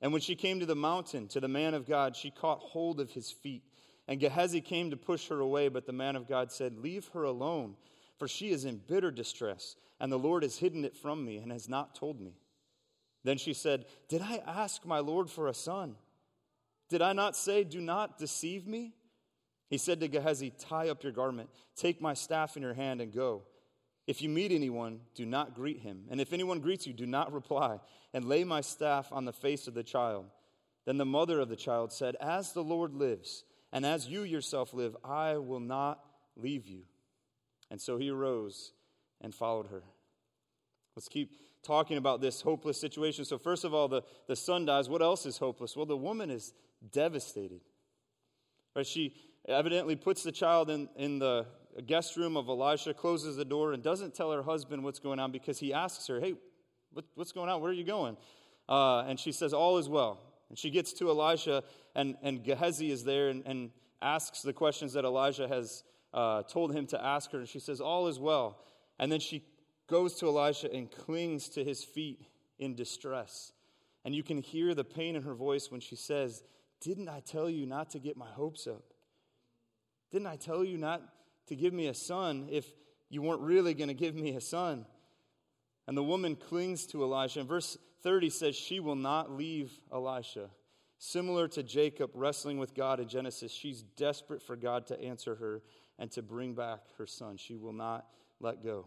[0.00, 3.00] And when she came to the mountain, to the man of God, she caught hold
[3.00, 3.62] of his feet.
[4.08, 7.22] And Gehazi came to push her away, but the man of God said, Leave her
[7.22, 7.76] alone,
[8.18, 11.52] for she is in bitter distress, and the Lord has hidden it from me and
[11.52, 12.32] has not told me.
[13.24, 15.96] Then she said, Did I ask my Lord for a son?
[16.88, 18.94] Did I not say, Do not deceive me?
[19.70, 23.12] He said to Gehazi, Tie up your garment, take my staff in your hand, and
[23.12, 23.44] go.
[24.06, 26.06] If you meet anyone, do not greet him.
[26.10, 27.78] And if anyone greets you, do not reply.
[28.12, 30.26] And lay my staff on the face of the child.
[30.84, 34.74] Then the mother of the child said, As the Lord lives, and as you yourself
[34.74, 36.00] live, I will not
[36.36, 36.82] leave you.
[37.70, 38.72] And so he arose
[39.20, 39.84] and followed her.
[40.96, 43.24] Let's keep talking about this hopeless situation.
[43.24, 44.88] So, first of all, the, the son dies.
[44.88, 45.76] What else is hopeless?
[45.76, 46.52] Well, the woman is
[46.90, 47.60] devastated.
[48.74, 48.86] Right?
[48.86, 49.14] She
[49.48, 51.46] evidently puts the child in, in the
[51.86, 55.32] guest room of Elisha, closes the door, and doesn't tell her husband what's going on
[55.32, 56.34] because he asks her, Hey,
[56.92, 57.60] what, what's going on?
[57.60, 58.16] Where are you going?
[58.68, 60.20] Uh, and she says, All is well.
[60.48, 61.62] And she gets to Elisha,
[61.94, 63.70] and, and Gehazi is there and, and
[64.02, 67.38] asks the questions that Elijah has uh, told him to ask her.
[67.38, 68.58] And she says, All is well.
[68.98, 69.44] And then she
[69.88, 72.20] goes to Elisha and clings to his feet
[72.58, 73.52] in distress.
[74.04, 76.42] And you can hear the pain in her voice when she says,
[76.80, 78.82] Didn't I tell you not to get my hopes up?
[80.10, 81.02] Didn't I tell you not
[81.46, 82.66] to give me a son if
[83.08, 84.86] you weren't really going to give me a son.
[85.86, 87.40] And the woman clings to Elisha.
[87.40, 90.50] And verse 30 says, She will not leave Elisha.
[90.98, 95.62] Similar to Jacob wrestling with God in Genesis, she's desperate for God to answer her
[95.98, 97.36] and to bring back her son.
[97.36, 98.06] She will not
[98.38, 98.86] let go.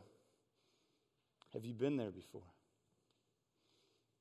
[1.54, 2.44] Have you been there before?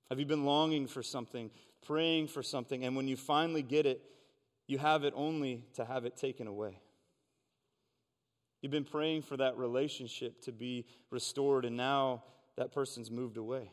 [0.09, 1.51] Have you been longing for something,
[1.87, 4.03] praying for something, and when you finally get it,
[4.67, 6.79] you have it only to have it taken away?
[8.63, 12.23] You've been praying for that relationship to be restored, and now
[12.57, 13.73] that person's moved away.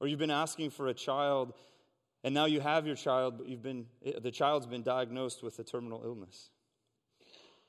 [0.00, 1.54] Or you've been asking for a child,
[2.24, 3.86] and now you have your child, but you've been,
[4.20, 6.50] the child's been diagnosed with a terminal illness.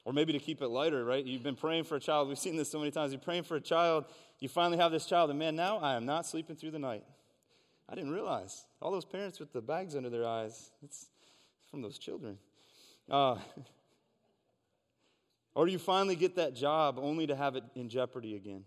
[0.05, 1.23] Or maybe to keep it lighter, right?
[1.23, 2.29] You've been praying for a child.
[2.29, 3.11] We've seen this so many times.
[3.11, 4.05] You're praying for a child,
[4.39, 7.03] you finally have this child, and man, now I am not sleeping through the night.
[7.87, 8.65] I didn't realize.
[8.81, 11.09] All those parents with the bags under their eyes, it's
[11.69, 12.39] from those children.
[13.09, 13.37] Uh,
[15.55, 18.63] or you finally get that job only to have it in jeopardy again?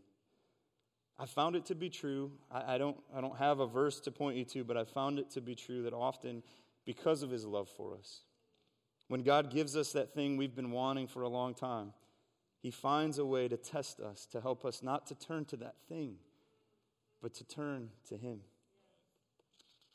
[1.18, 2.32] I found it to be true.
[2.50, 5.18] I, I, don't, I don't have a verse to point you to, but I found
[5.18, 6.42] it to be true that often,
[6.84, 8.22] because of his love for us,
[9.08, 11.92] when God gives us that thing we've been wanting for a long time,
[12.60, 15.74] he finds a way to test us, to help us not to turn to that
[15.88, 16.16] thing,
[17.20, 18.40] but to turn to him.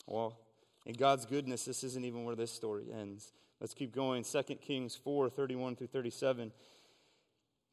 [0.05, 0.37] Well,
[0.85, 3.31] in God's goodness, this isn't even where this story ends.
[3.59, 4.23] Let's keep going.
[4.23, 6.51] 2 Kings 4 31 through 37.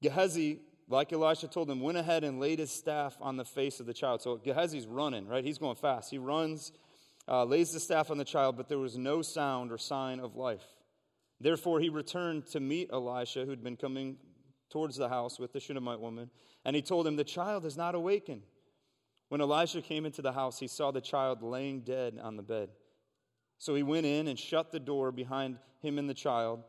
[0.05, 3.87] Gehazi like Elisha told him, went ahead and laid his staff on the face of
[3.87, 4.21] the child.
[4.21, 5.43] So Gehazi's running, right?
[5.43, 6.11] He's going fast.
[6.11, 6.73] He runs,
[7.27, 10.37] uh, lays the staff on the child, but there was no sound or sign of
[10.37, 10.65] life.
[11.41, 14.17] Therefore, he returned to meet Elisha, who'd been coming
[14.71, 16.31] towards the house with the Shunammite woman,
[16.65, 18.43] and he told him, The child is not awakened.
[19.31, 22.69] When Elisha came into the house, he saw the child laying dead on the bed.
[23.59, 26.63] So he went in and shut the door behind him and the child,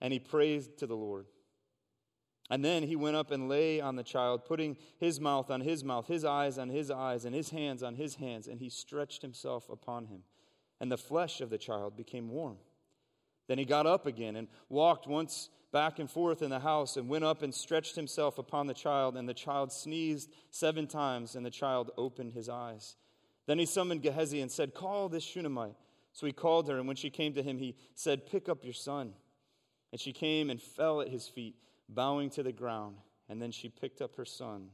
[0.00, 1.26] and he prayed to the Lord.
[2.50, 5.84] And then he went up and lay on the child, putting his mouth on his
[5.84, 9.22] mouth, his eyes on his eyes, and his hands on his hands, and he stretched
[9.22, 10.22] himself upon him.
[10.80, 12.56] And the flesh of the child became warm.
[13.46, 17.08] Then he got up again and walked once back and forth in the house and
[17.08, 19.16] went up and stretched himself upon the child.
[19.16, 22.96] And the child sneezed seven times, and the child opened his eyes.
[23.46, 25.76] Then he summoned Gehazi and said, Call this Shunammite.
[26.12, 28.72] So he called her, and when she came to him, he said, Pick up your
[28.72, 29.12] son.
[29.92, 31.56] And she came and fell at his feet,
[31.94, 32.96] bowing to the ground.
[33.28, 34.68] And then she picked up her son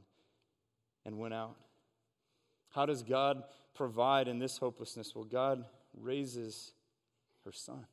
[1.05, 1.57] and went out.
[2.71, 3.43] How does God
[3.75, 5.15] provide in this hopelessness?
[5.15, 6.73] Well, God raises
[7.45, 7.87] her son.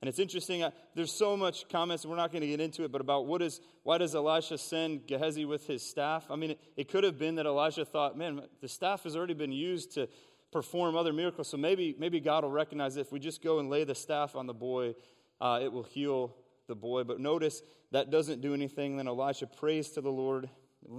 [0.00, 3.00] And it's interesting, there's so much comments, we're not going to get into it, but
[3.00, 6.26] about what is, why does Elisha send Gehazi with his staff?
[6.30, 9.34] I mean, it, it could have been that Elisha thought, man, the staff has already
[9.34, 10.08] been used to
[10.52, 13.82] perform other miracles, so maybe, maybe God will recognize if we just go and lay
[13.82, 14.94] the staff on the boy,
[15.40, 16.36] uh, it will heal
[16.68, 17.02] the boy.
[17.02, 18.96] But notice that doesn't do anything.
[18.96, 20.48] Then Elisha prays to the Lord,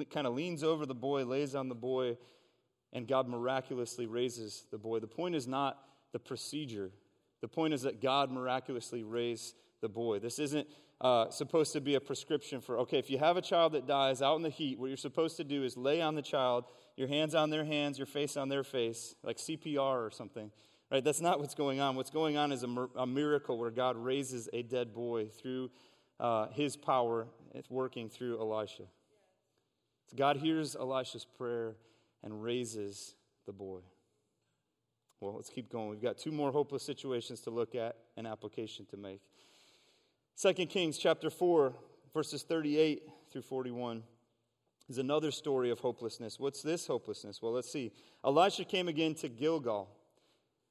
[0.09, 2.17] kind of leans over the boy, lays on the boy,
[2.91, 4.99] and God miraculously raises the boy.
[4.99, 5.79] The point is not
[6.11, 6.91] the procedure
[7.41, 10.19] the point is that God miraculously raised the boy.
[10.19, 10.67] This isn't
[10.99, 14.21] uh, supposed to be a prescription for, okay, if you have a child that dies
[14.21, 16.65] out in the heat, what you're supposed to do is lay on the child,
[16.97, 20.51] your hands on their hands, your face on their face, like CPR or something.
[20.91, 21.03] Right?
[21.03, 21.95] That's not what's going on.
[21.95, 25.69] What's going on is a, a miracle where God raises a dead boy through
[26.19, 27.27] uh, his power.
[27.53, 28.83] It's working through Elisha.
[30.07, 31.75] So God hears Elisha's prayer
[32.23, 33.13] and raises
[33.45, 33.81] the boy.
[35.19, 35.89] Well, let's keep going.
[35.89, 39.21] We've got two more hopeless situations to look at and application to make.
[40.41, 41.73] 2 Kings chapter 4,
[42.13, 44.01] verses 38 through 41
[44.87, 46.39] is another story of hopelessness.
[46.39, 47.41] What's this hopelessness?
[47.41, 47.91] Well, let's see.
[48.23, 49.89] Elisha came again to Gilgal,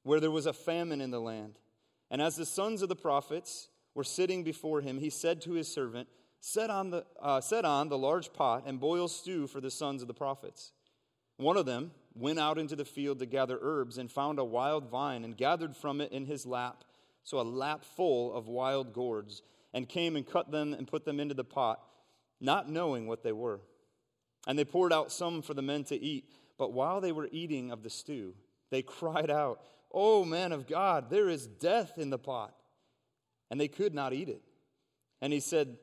[0.03, 1.59] where there was a famine in the land.
[2.11, 5.71] And as the sons of the prophets were sitting before him, he said to his
[5.71, 6.07] servant,
[6.41, 10.01] Set on the, uh, set on the large pot and boil stew for the sons
[10.01, 10.71] of the prophets.
[11.35, 14.89] One of them, went out into the field to gather herbs and found a wild
[14.89, 16.83] vine and gathered from it in his lap,
[17.23, 19.41] so a lap full of wild gourds,
[19.73, 21.79] and came and cut them and put them into the pot,
[22.41, 23.61] not knowing what they were.
[24.47, 26.25] And they poured out some for the men to eat.
[26.57, 28.33] But while they were eating of the stew,
[28.69, 32.55] they cried out, O man of God, there is death in the pot.
[33.49, 34.41] And they could not eat it.
[35.21, 35.77] And he said,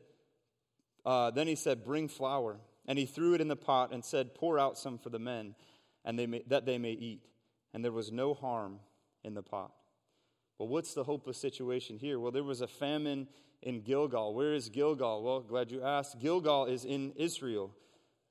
[1.04, 2.58] uh, Then he said, Bring flour.
[2.86, 5.54] And he threw it in the pot and said, Pour out some for the men
[6.06, 7.20] and they may, that they may eat.
[7.74, 8.78] And there was no harm
[9.24, 9.72] in the pot.
[10.56, 12.18] Well, what's the hopeless situation here?
[12.18, 13.26] Well, there was a famine
[13.60, 14.32] in Gilgal.
[14.32, 15.22] Where is Gilgal?
[15.22, 16.18] Well, glad you asked.
[16.18, 17.74] Gilgal is in Israel.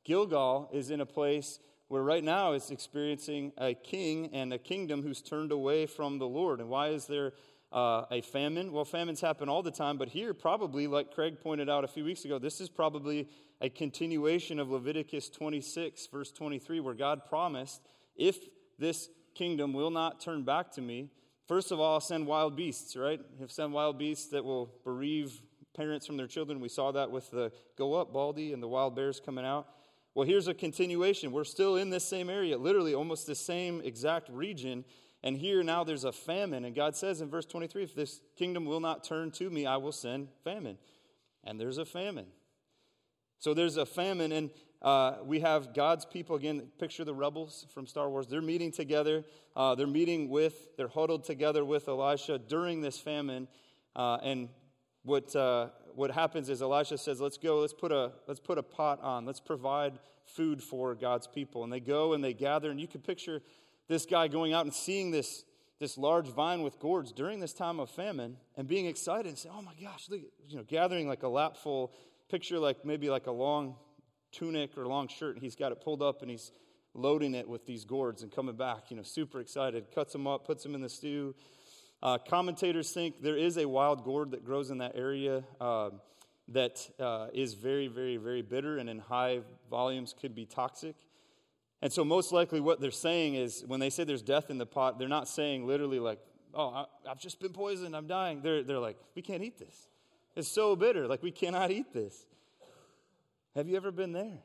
[0.04, 5.04] Gilgal is in a place where right now it's experiencing a king and a kingdom
[5.04, 6.60] who's turned away from the Lord.
[6.60, 7.34] And why is there
[7.72, 8.72] uh, a famine?
[8.72, 12.04] Well, famines happen all the time, but here, probably, like Craig pointed out a few
[12.04, 13.30] weeks ago, this is probably
[13.62, 17.82] a continuation of Leviticus 26, verse 23, where God promised,
[18.16, 18.38] if
[18.80, 21.10] this kingdom will not turn back to me,
[21.48, 23.20] first of all, I'll send wild beasts, right?
[23.38, 25.40] He'll send wild beasts that will bereave
[25.76, 26.60] parents from their children.
[26.60, 29.68] We saw that with the Go Up Baldy and the wild bears coming out.
[30.16, 31.34] Well, here's a continuation.
[31.34, 34.86] We're still in this same area, literally almost the same exact region.
[35.22, 36.64] And here now there's a famine.
[36.64, 39.76] And God says in verse 23 if this kingdom will not turn to me, I
[39.76, 40.78] will send famine.
[41.44, 42.28] And there's a famine.
[43.40, 44.52] So there's a famine, and
[44.82, 46.70] uh, we have God's people again.
[46.80, 48.26] Picture the rebels from Star Wars.
[48.28, 49.26] They're meeting together.
[49.54, 53.50] Uh, they're meeting with, they're huddled together with Elisha during this famine.
[53.94, 54.48] Uh, and
[55.04, 58.64] what, uh, what happens is Elisha says, Let's go, let's put, a, let's put a
[58.64, 61.64] pot on, let's provide food for God's people.
[61.64, 63.42] And they go and they gather, and you can picture
[63.88, 65.46] this guy going out and seeing this,
[65.80, 69.50] this large vine with gourds during this time of famine and being excited and say,
[69.52, 71.94] Oh my gosh, look, you know, gathering like a lapful
[72.30, 73.76] picture like maybe like a long
[74.32, 76.52] tunic or long shirt, and he's got it pulled up and he's
[76.94, 80.46] loading it with these gourds and coming back, you know, super excited, cuts them up,
[80.46, 81.36] puts them in the stew.
[82.04, 85.90] Uh, commentators think there is a wild gourd that grows in that area uh,
[86.50, 89.40] that uh, is very, very, very bitter and in high
[89.70, 90.96] volumes could be toxic.
[91.82, 94.66] And so, most likely, what they're saying is when they say there's death in the
[94.66, 96.20] pot, they're not saying literally, like,
[96.54, 98.42] oh, I, have just been poisoned, I'm dying.
[98.42, 99.88] They're, they're like, we can't eat this.
[100.36, 101.08] It's so bitter.
[101.08, 102.26] Like, we cannot eat this.
[103.56, 104.40] Have you ever been there?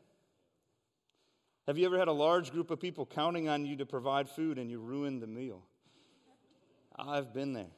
[1.66, 4.59] Have you ever had a large group of people counting on you to provide food
[4.59, 5.62] and you ruined the meal?
[6.97, 7.70] I've been there.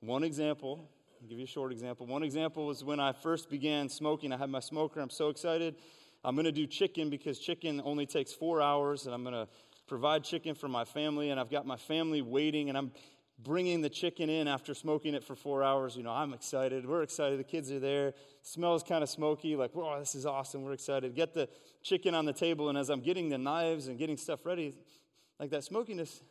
[0.00, 0.88] One example,
[1.20, 2.06] I'll give you a short example.
[2.06, 4.32] One example was when I first began smoking.
[4.32, 5.00] I had my smoker.
[5.00, 5.76] I'm so excited.
[6.24, 9.48] I'm going to do chicken because chicken only takes four hours, and I'm going to
[9.86, 11.30] provide chicken for my family.
[11.30, 12.92] And I've got my family waiting, and I'm
[13.38, 15.96] bringing the chicken in after smoking it for four hours.
[15.96, 16.86] You know, I'm excited.
[16.86, 17.38] We're excited.
[17.38, 18.14] The kids are there.
[18.42, 19.56] Smells kind of smoky.
[19.56, 20.62] Like, whoa, this is awesome.
[20.62, 21.14] We're excited.
[21.14, 21.48] Get the
[21.82, 24.74] chicken on the table, and as I'm getting the knives and getting stuff ready,
[25.38, 26.22] like that smokiness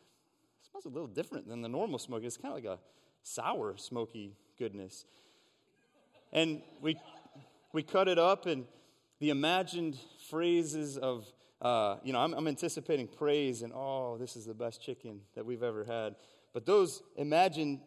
[0.70, 2.26] smells a little different than the normal smoky.
[2.26, 2.78] It's kind of like a
[3.22, 5.04] sour, smoky goodness.
[6.32, 6.96] And we
[7.72, 8.64] we cut it up, and
[9.20, 9.98] the imagined
[10.28, 11.26] phrases of
[11.62, 15.44] uh, you know, I'm, I'm anticipating praise and, oh, this is the best chicken that
[15.44, 16.16] we've ever had.
[16.54, 17.80] But those imagined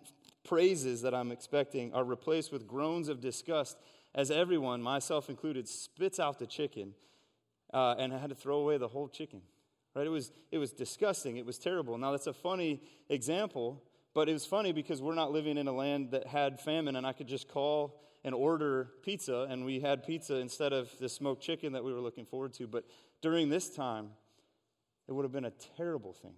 [0.44, 3.78] praises that I'm expecting are replaced with groans of disgust
[4.14, 6.94] as everyone, myself included, spits out the chicken.
[7.74, 9.42] Uh, and I had to throw away the whole chicken.
[9.96, 10.08] Right?
[10.08, 11.38] It was, it was disgusting.
[11.38, 11.98] It was terrible.
[11.98, 13.84] Now, that's a funny example,
[14.14, 17.06] but it was funny because we're not living in a land that had famine, and
[17.06, 21.44] I could just call and order pizza, and we had pizza instead of the smoked
[21.44, 22.68] chicken that we were looking forward to.
[22.68, 22.86] But
[23.22, 24.12] during this time,
[25.08, 26.36] it would have been a terrible thing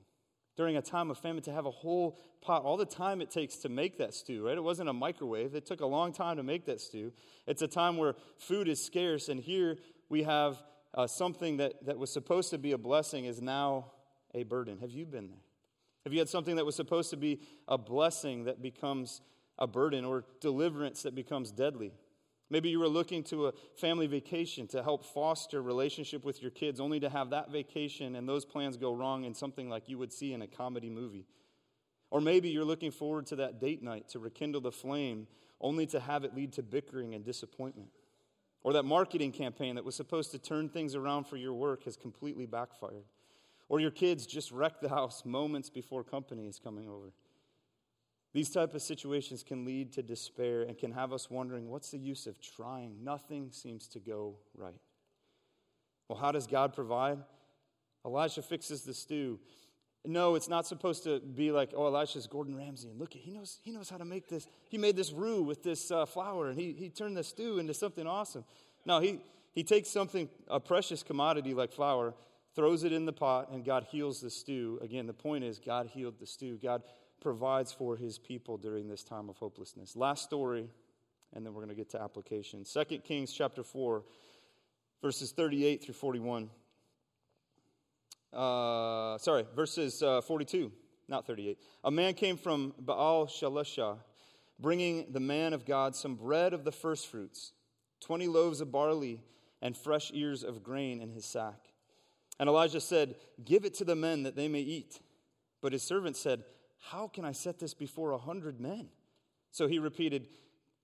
[0.56, 3.58] during a time of famine to have a whole pot, all the time it takes
[3.58, 4.58] to make that stew, right?
[4.58, 5.56] It wasn't a microwave.
[5.56, 7.12] It took a long time to make that stew.
[7.46, 9.78] It's a time where food is scarce, and here
[10.10, 10.62] we have
[10.96, 13.92] uh, something that, that was supposed to be a blessing is now
[14.34, 14.80] a burden.
[14.80, 15.44] Have you been there?
[16.06, 19.22] Have you had something that was supposed to be a blessing that becomes
[19.58, 21.92] a burden or deliverance that becomes deadly?
[22.50, 26.80] Maybe you were looking to a family vacation to help foster relationship with your kids,
[26.80, 30.14] only to have that vacation and those plans go wrong in something like you would
[30.14, 31.26] see in a comedy movie.
[32.12, 35.28] Or maybe you're looking forward to that date night to rekindle the flame,
[35.60, 37.90] only to have it lead to bickering and disappointment.
[38.66, 41.96] Or that marketing campaign that was supposed to turn things around for your work has
[41.96, 43.04] completely backfired.
[43.70, 47.14] Or your kids just wrecked the house moments before company is coming over.
[48.34, 52.00] These type of situations can lead to despair and can have us wondering, what's the
[52.00, 53.04] use of trying?
[53.04, 54.82] Nothing seems to go right.
[56.10, 57.20] Well, how does God provide?
[58.04, 59.40] Elisha fixes the stew.
[60.08, 63.60] No, it's not supposed to be like, oh, Elisha's Gordon Ramsay, and look, he knows,
[63.64, 64.48] he knows how to make this.
[64.70, 67.74] He made this roux with this uh, flour, and he, he turned the stew into
[67.74, 68.46] something awesome.
[68.86, 69.20] No, he,
[69.54, 72.14] he takes something, a precious commodity like flour,
[72.56, 74.80] throws it in the pot, and God heals the stew.
[74.82, 76.60] Again, the point is, God healed the stew.
[76.62, 76.84] God
[77.22, 79.96] provides for his people during this time of hopelessness.
[79.96, 80.70] Last story,
[81.34, 82.64] and then we're going to get to application.
[82.64, 84.04] 2 Kings chapter 4,
[85.02, 86.50] verses 38 through 41.
[88.36, 90.72] Uh, sorry, verses uh, 42,
[91.08, 91.58] not 38.
[91.84, 93.98] A man came from Baal Shalishah,
[94.60, 97.54] bringing the man of God some bread of the firstfruits,
[98.02, 99.22] 20 loaves of barley,
[99.62, 101.60] and fresh ears of grain in his sack.
[102.40, 105.00] And Elijah said, Give it to the men that they may eat.
[105.62, 106.44] But his servant said,
[106.92, 108.90] how can I set this before a hundred men?
[109.52, 110.28] So he repeated,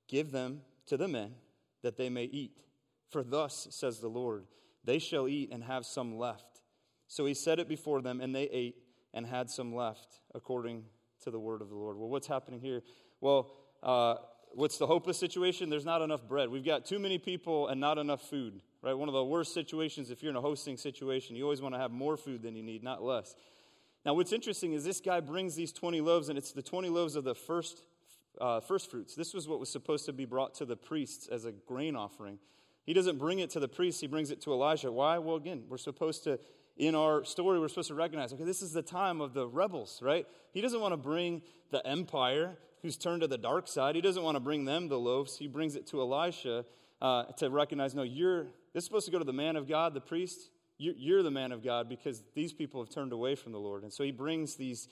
[0.08, 1.36] Give them to the men
[1.84, 2.58] that they may eat.
[3.10, 4.46] For thus says the Lord,
[4.84, 6.61] they shall eat and have some left.
[7.12, 8.78] So he set it before them, and they ate
[9.14, 10.86] and had some left, according
[11.24, 11.98] to the word of the Lord.
[11.98, 12.84] Well, what's happening here?
[13.20, 13.52] Well,
[13.84, 14.16] uh,
[14.54, 15.70] what's the hopeless situation?
[15.70, 16.48] There's not enough bread.
[16.48, 18.94] We've got too many people and not enough food, right?
[18.94, 21.80] One of the worst situations if you're in a hosting situation, you always want to
[21.80, 23.36] have more food than you need, not less.
[24.06, 27.18] Now, what's interesting is this guy brings these 20 loaves, and it's the 20 loaves
[27.18, 27.84] of the first,
[28.40, 29.16] uh, first fruits.
[29.16, 32.40] This was what was supposed to be brought to the priests as a grain offering.
[32.86, 34.94] He doesn't bring it to the priests, he brings it to Elijah.
[34.94, 35.18] Why?
[35.18, 36.40] Well, again, we're supposed to,
[36.78, 40.00] in our story, we're supposed to recognize okay, this is the time of the rebels,
[40.02, 40.26] right?
[40.54, 41.42] He doesn't want to bring
[41.72, 44.98] the empire who's turned to the dark side, he doesn't want to bring them the
[44.98, 45.38] loaves.
[45.38, 46.66] He brings it to Elisha
[47.00, 49.94] uh, to recognize no, you're, this is supposed to go to the man of God,
[49.94, 50.50] the priest
[50.82, 53.84] you're the man of God because these people have turned away from the Lord.
[53.84, 54.88] And so he brings these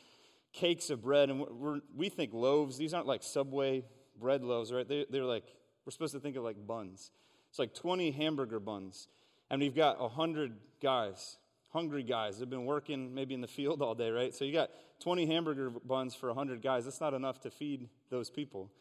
[0.53, 2.77] cakes of bread, and we're, we think loaves.
[2.77, 3.83] These aren't like Subway
[4.19, 4.87] bread loaves, right?
[4.87, 5.45] They're, they're like,
[5.85, 7.11] we're supposed to think of like buns.
[7.49, 9.07] It's like 20 hamburger buns.
[9.49, 11.37] And we've got 100 guys,
[11.69, 12.39] hungry guys.
[12.39, 14.33] They've been working maybe in the field all day, right?
[14.33, 14.69] So you got
[15.01, 16.85] 20 hamburger buns for 100 guys.
[16.85, 18.71] That's not enough to feed those people.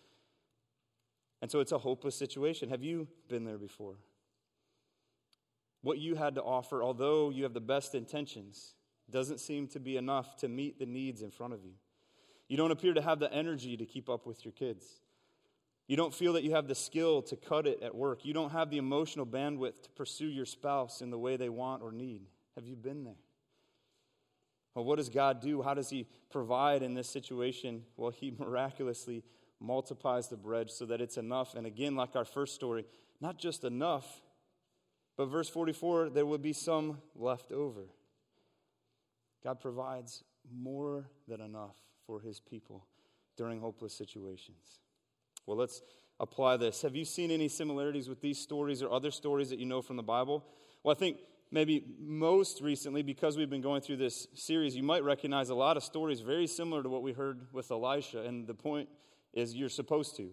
[1.41, 2.69] And so it's a hopeless situation.
[2.71, 3.97] Have you been there before?
[5.83, 8.75] What you had to offer, although you have the best intentions,
[9.11, 11.73] doesn't seem to be enough to meet the needs in front of you.
[12.49, 14.85] You don't appear to have the energy to keep up with your kids.
[15.87, 18.25] You don't feel that you have the skill to cut it at work.
[18.25, 21.83] You don't have the emotional bandwidth to pursue your spouse in the way they want
[21.83, 22.23] or need.
[22.59, 23.15] Have you been there?
[24.75, 25.63] Well, what does God do?
[25.63, 27.85] How does He provide in this situation?
[27.97, 29.23] Well, He miraculously
[29.61, 31.55] multiplies the bread so that it's enough.
[31.55, 32.85] And again, like our first story,
[33.21, 34.23] not just enough,
[35.17, 37.87] But verse 44 there will be some left over.
[39.45, 42.87] God provides more than enough for his people
[43.37, 44.81] during hopeless situations.
[45.47, 45.81] Well, let's
[46.19, 46.83] apply this.
[46.83, 49.97] Have you seen any similarities with these stories or other stories that you know from
[49.97, 50.45] the Bible?
[50.83, 51.19] Well, I think
[51.51, 55.77] maybe most recently, because we've been going through this series, you might recognize a lot
[55.77, 58.23] of stories very similar to what we heard with Elisha.
[58.23, 58.89] And the point
[59.33, 60.31] is, you're supposed to.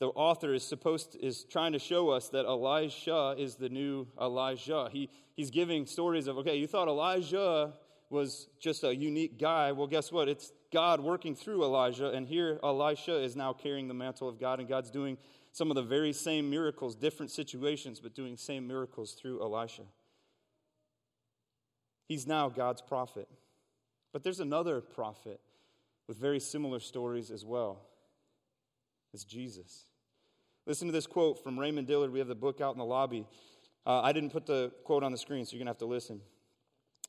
[0.00, 4.06] The author is supposed to, is trying to show us that Elisha is the new
[4.20, 4.88] Elijah.
[4.90, 7.72] He, he's giving stories of, okay, you thought Elijah
[8.10, 9.72] was just a unique guy.
[9.72, 10.28] Well, guess what?
[10.28, 14.58] It's God working through Elijah, and here Elisha is now carrying the mantle of God,
[14.58, 15.16] and God's doing
[15.52, 19.82] some of the very same miracles, different situations, but doing same miracles through Elisha.
[22.06, 23.28] He's now God's prophet.
[24.12, 25.40] But there's another prophet
[26.06, 27.80] with very similar stories as well.
[29.12, 29.86] It's Jesus.
[30.66, 32.10] Listen to this quote from Raymond Dillard.
[32.10, 33.26] We have the book out in the lobby.
[33.86, 35.86] Uh, I didn't put the quote on the screen, so you're going to have to
[35.86, 36.20] listen.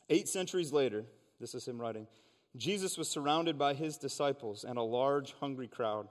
[0.10, 1.06] Eight centuries later,
[1.40, 2.08] this is him writing,
[2.56, 6.08] Jesus was surrounded by his disciples and a large, hungry crowd.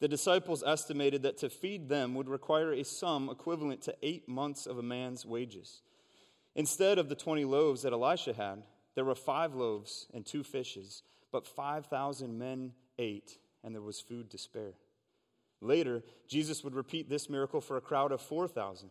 [0.00, 4.66] The disciples estimated that to feed them would require a sum equivalent to eight months
[4.66, 5.82] of a man's wages.
[6.56, 8.62] Instead of the 20 loaves that Elisha had,
[8.94, 14.30] there were five loaves and two fishes, but 5,000 men ate, and there was food
[14.30, 14.72] to spare.
[15.60, 18.88] Later, Jesus would repeat this miracle for a crowd of 4,000.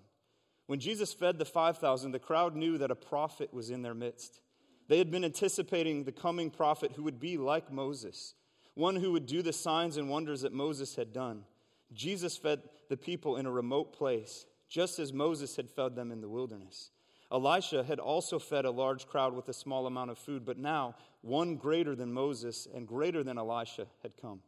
[0.68, 4.42] When Jesus fed the 5,000, the crowd knew that a prophet was in their midst.
[4.88, 8.36] They had been anticipating the coming prophet who would be like Moses,
[8.76, 11.46] one who would do the signs and wonders that Moses had done.
[11.94, 16.22] Jesus fed the people in a remote place, just as Moses had fed them in
[16.22, 16.92] the wilderness.
[17.32, 20.96] Elisha had also fed a large crowd with a small amount of food, but now
[21.22, 24.42] one greater than Moses and greater than Elisha had come.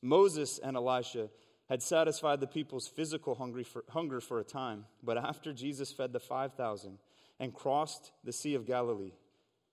[0.00, 1.28] Moses and Elisha
[1.68, 3.34] had satisfied the people's physical
[3.64, 6.98] for, hunger for a time, but after Jesus fed the 5,000
[7.40, 9.12] and crossed the Sea of Galilee,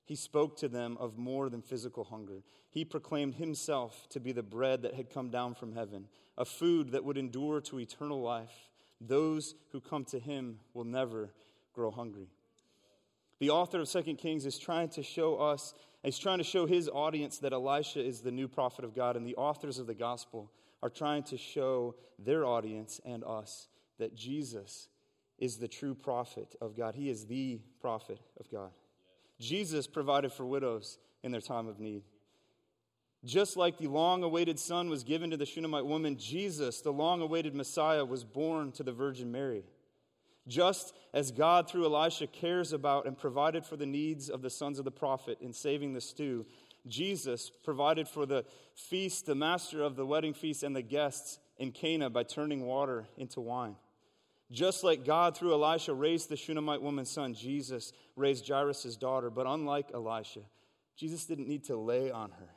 [0.06, 2.44] he spoke to them of more than physical hunger.
[2.70, 6.92] He proclaimed himself to be the bread that had come down from heaven, a food
[6.92, 8.70] that would endure to eternal life.
[9.00, 11.32] Those who come to him will never
[11.74, 12.28] grow hungry.
[13.40, 16.88] The author of 2 Kings is trying to show us, he's trying to show his
[16.88, 20.52] audience that Elisha is the new prophet of God, and the authors of the gospel
[20.84, 23.68] are trying to show their audience and us
[23.98, 24.90] that Jesus
[25.38, 26.96] is the true prophet of God.
[26.96, 28.72] He is the prophet of God.
[29.40, 32.04] Jesus provided for widows in their time of need.
[33.24, 37.22] Just like the long awaited son was given to the Shunammite woman, Jesus, the long
[37.22, 39.64] awaited Messiah, was born to the Virgin Mary.
[40.48, 44.80] Just as God, through Elisha, cares about and provided for the needs of the sons
[44.80, 46.46] of the prophet in saving the stew,
[46.88, 51.72] Jesus provided for the feast, the master of the wedding feast, and the guests in
[51.72, 53.76] Cana by turning water into wine.
[54.52, 59.30] Just like God, through Elisha, raised the Shunammite woman's son, Jesus raised Jairus' daughter.
[59.30, 60.42] But unlike Elisha,
[60.98, 62.50] Jesus didn't need to lay on her.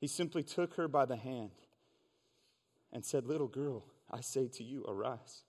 [0.00, 1.50] He simply took her by the hand
[2.92, 5.42] and said, Little girl, I say to you, arise.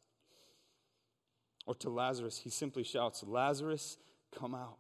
[1.66, 3.98] Or to Lazarus, he simply shouts, Lazarus,
[4.38, 4.78] come out.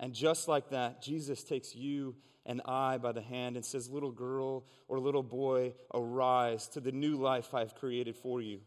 [0.00, 2.14] And just like that, Jesus takes you
[2.46, 6.92] and I by the hand and says, Little girl or little boy, arise to the
[6.92, 8.60] new life I've created for you.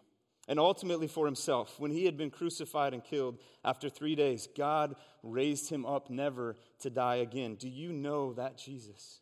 [0.47, 4.95] And ultimately for himself, when he had been crucified and killed after three days, God
[5.23, 7.55] raised him up never to die again.
[7.55, 9.21] Do you know that Jesus?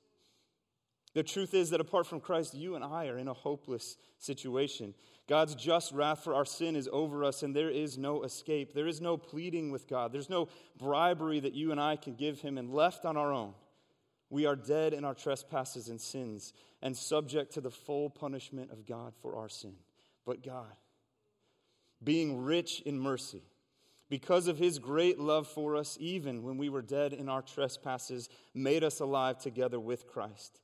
[1.13, 4.93] The truth is that apart from Christ, you and I are in a hopeless situation.
[5.29, 8.73] God's just wrath for our sin is over us, and there is no escape.
[8.73, 10.11] There is no pleading with God.
[10.11, 13.53] There's no bribery that you and I can give Him, and left on our own,
[14.31, 16.51] we are dead in our trespasses and sins
[16.81, 19.75] and subject to the full punishment of God for our sin.
[20.25, 20.73] But God,
[22.03, 23.43] being rich in mercy,
[24.09, 28.29] because of his great love for us, even when we were dead in our trespasses,
[28.55, 30.59] made us alive together with Christ.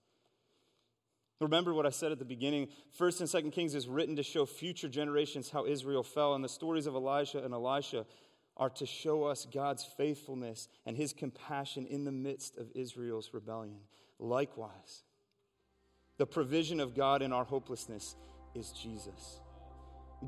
[1.42, 2.70] Remember what I said at the beginning.
[2.92, 6.50] First and Second Kings is written to show future generations how Israel fell, and the
[6.50, 8.06] stories of Elijah and Elisha
[8.58, 13.80] are to show us God's faithfulness and his compassion in the midst of Israel's rebellion.
[14.18, 15.04] Likewise,
[16.18, 18.16] the provision of God in our hopelessness
[18.54, 19.42] is Jesus.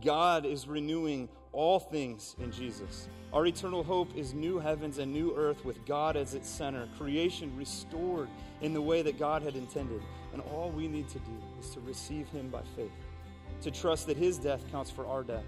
[0.03, 3.07] God is renewing all things in Jesus.
[3.31, 7.55] Our eternal hope is new heavens and new earth with God as its center, creation
[7.55, 8.27] restored
[8.61, 10.01] in the way that God had intended.
[10.37, 12.91] And all we need to do is to receive Him by faith,
[13.63, 15.45] to trust that His death counts for our death,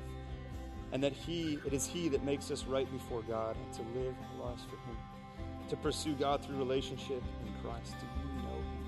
[0.91, 4.15] and that He, it is He that makes us right before God, and to live
[4.39, 4.97] our lives for Him,
[5.69, 7.93] to pursue God through relationship in Christ.
[7.99, 8.87] Do you know Him?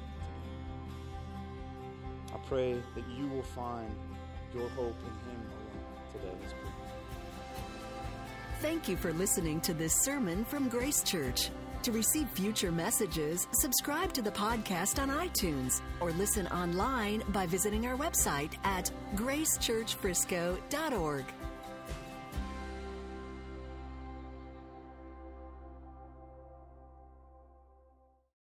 [2.34, 3.95] I pray that you will find
[4.56, 5.52] your hope in Him
[6.16, 6.56] alone today.
[8.60, 11.52] Thank you for listening to this sermon from Grace Church.
[11.84, 17.88] To receive future messages, subscribe to the podcast on iTunes or listen online by visiting
[17.88, 21.25] our website at gracechurchfrisco.org.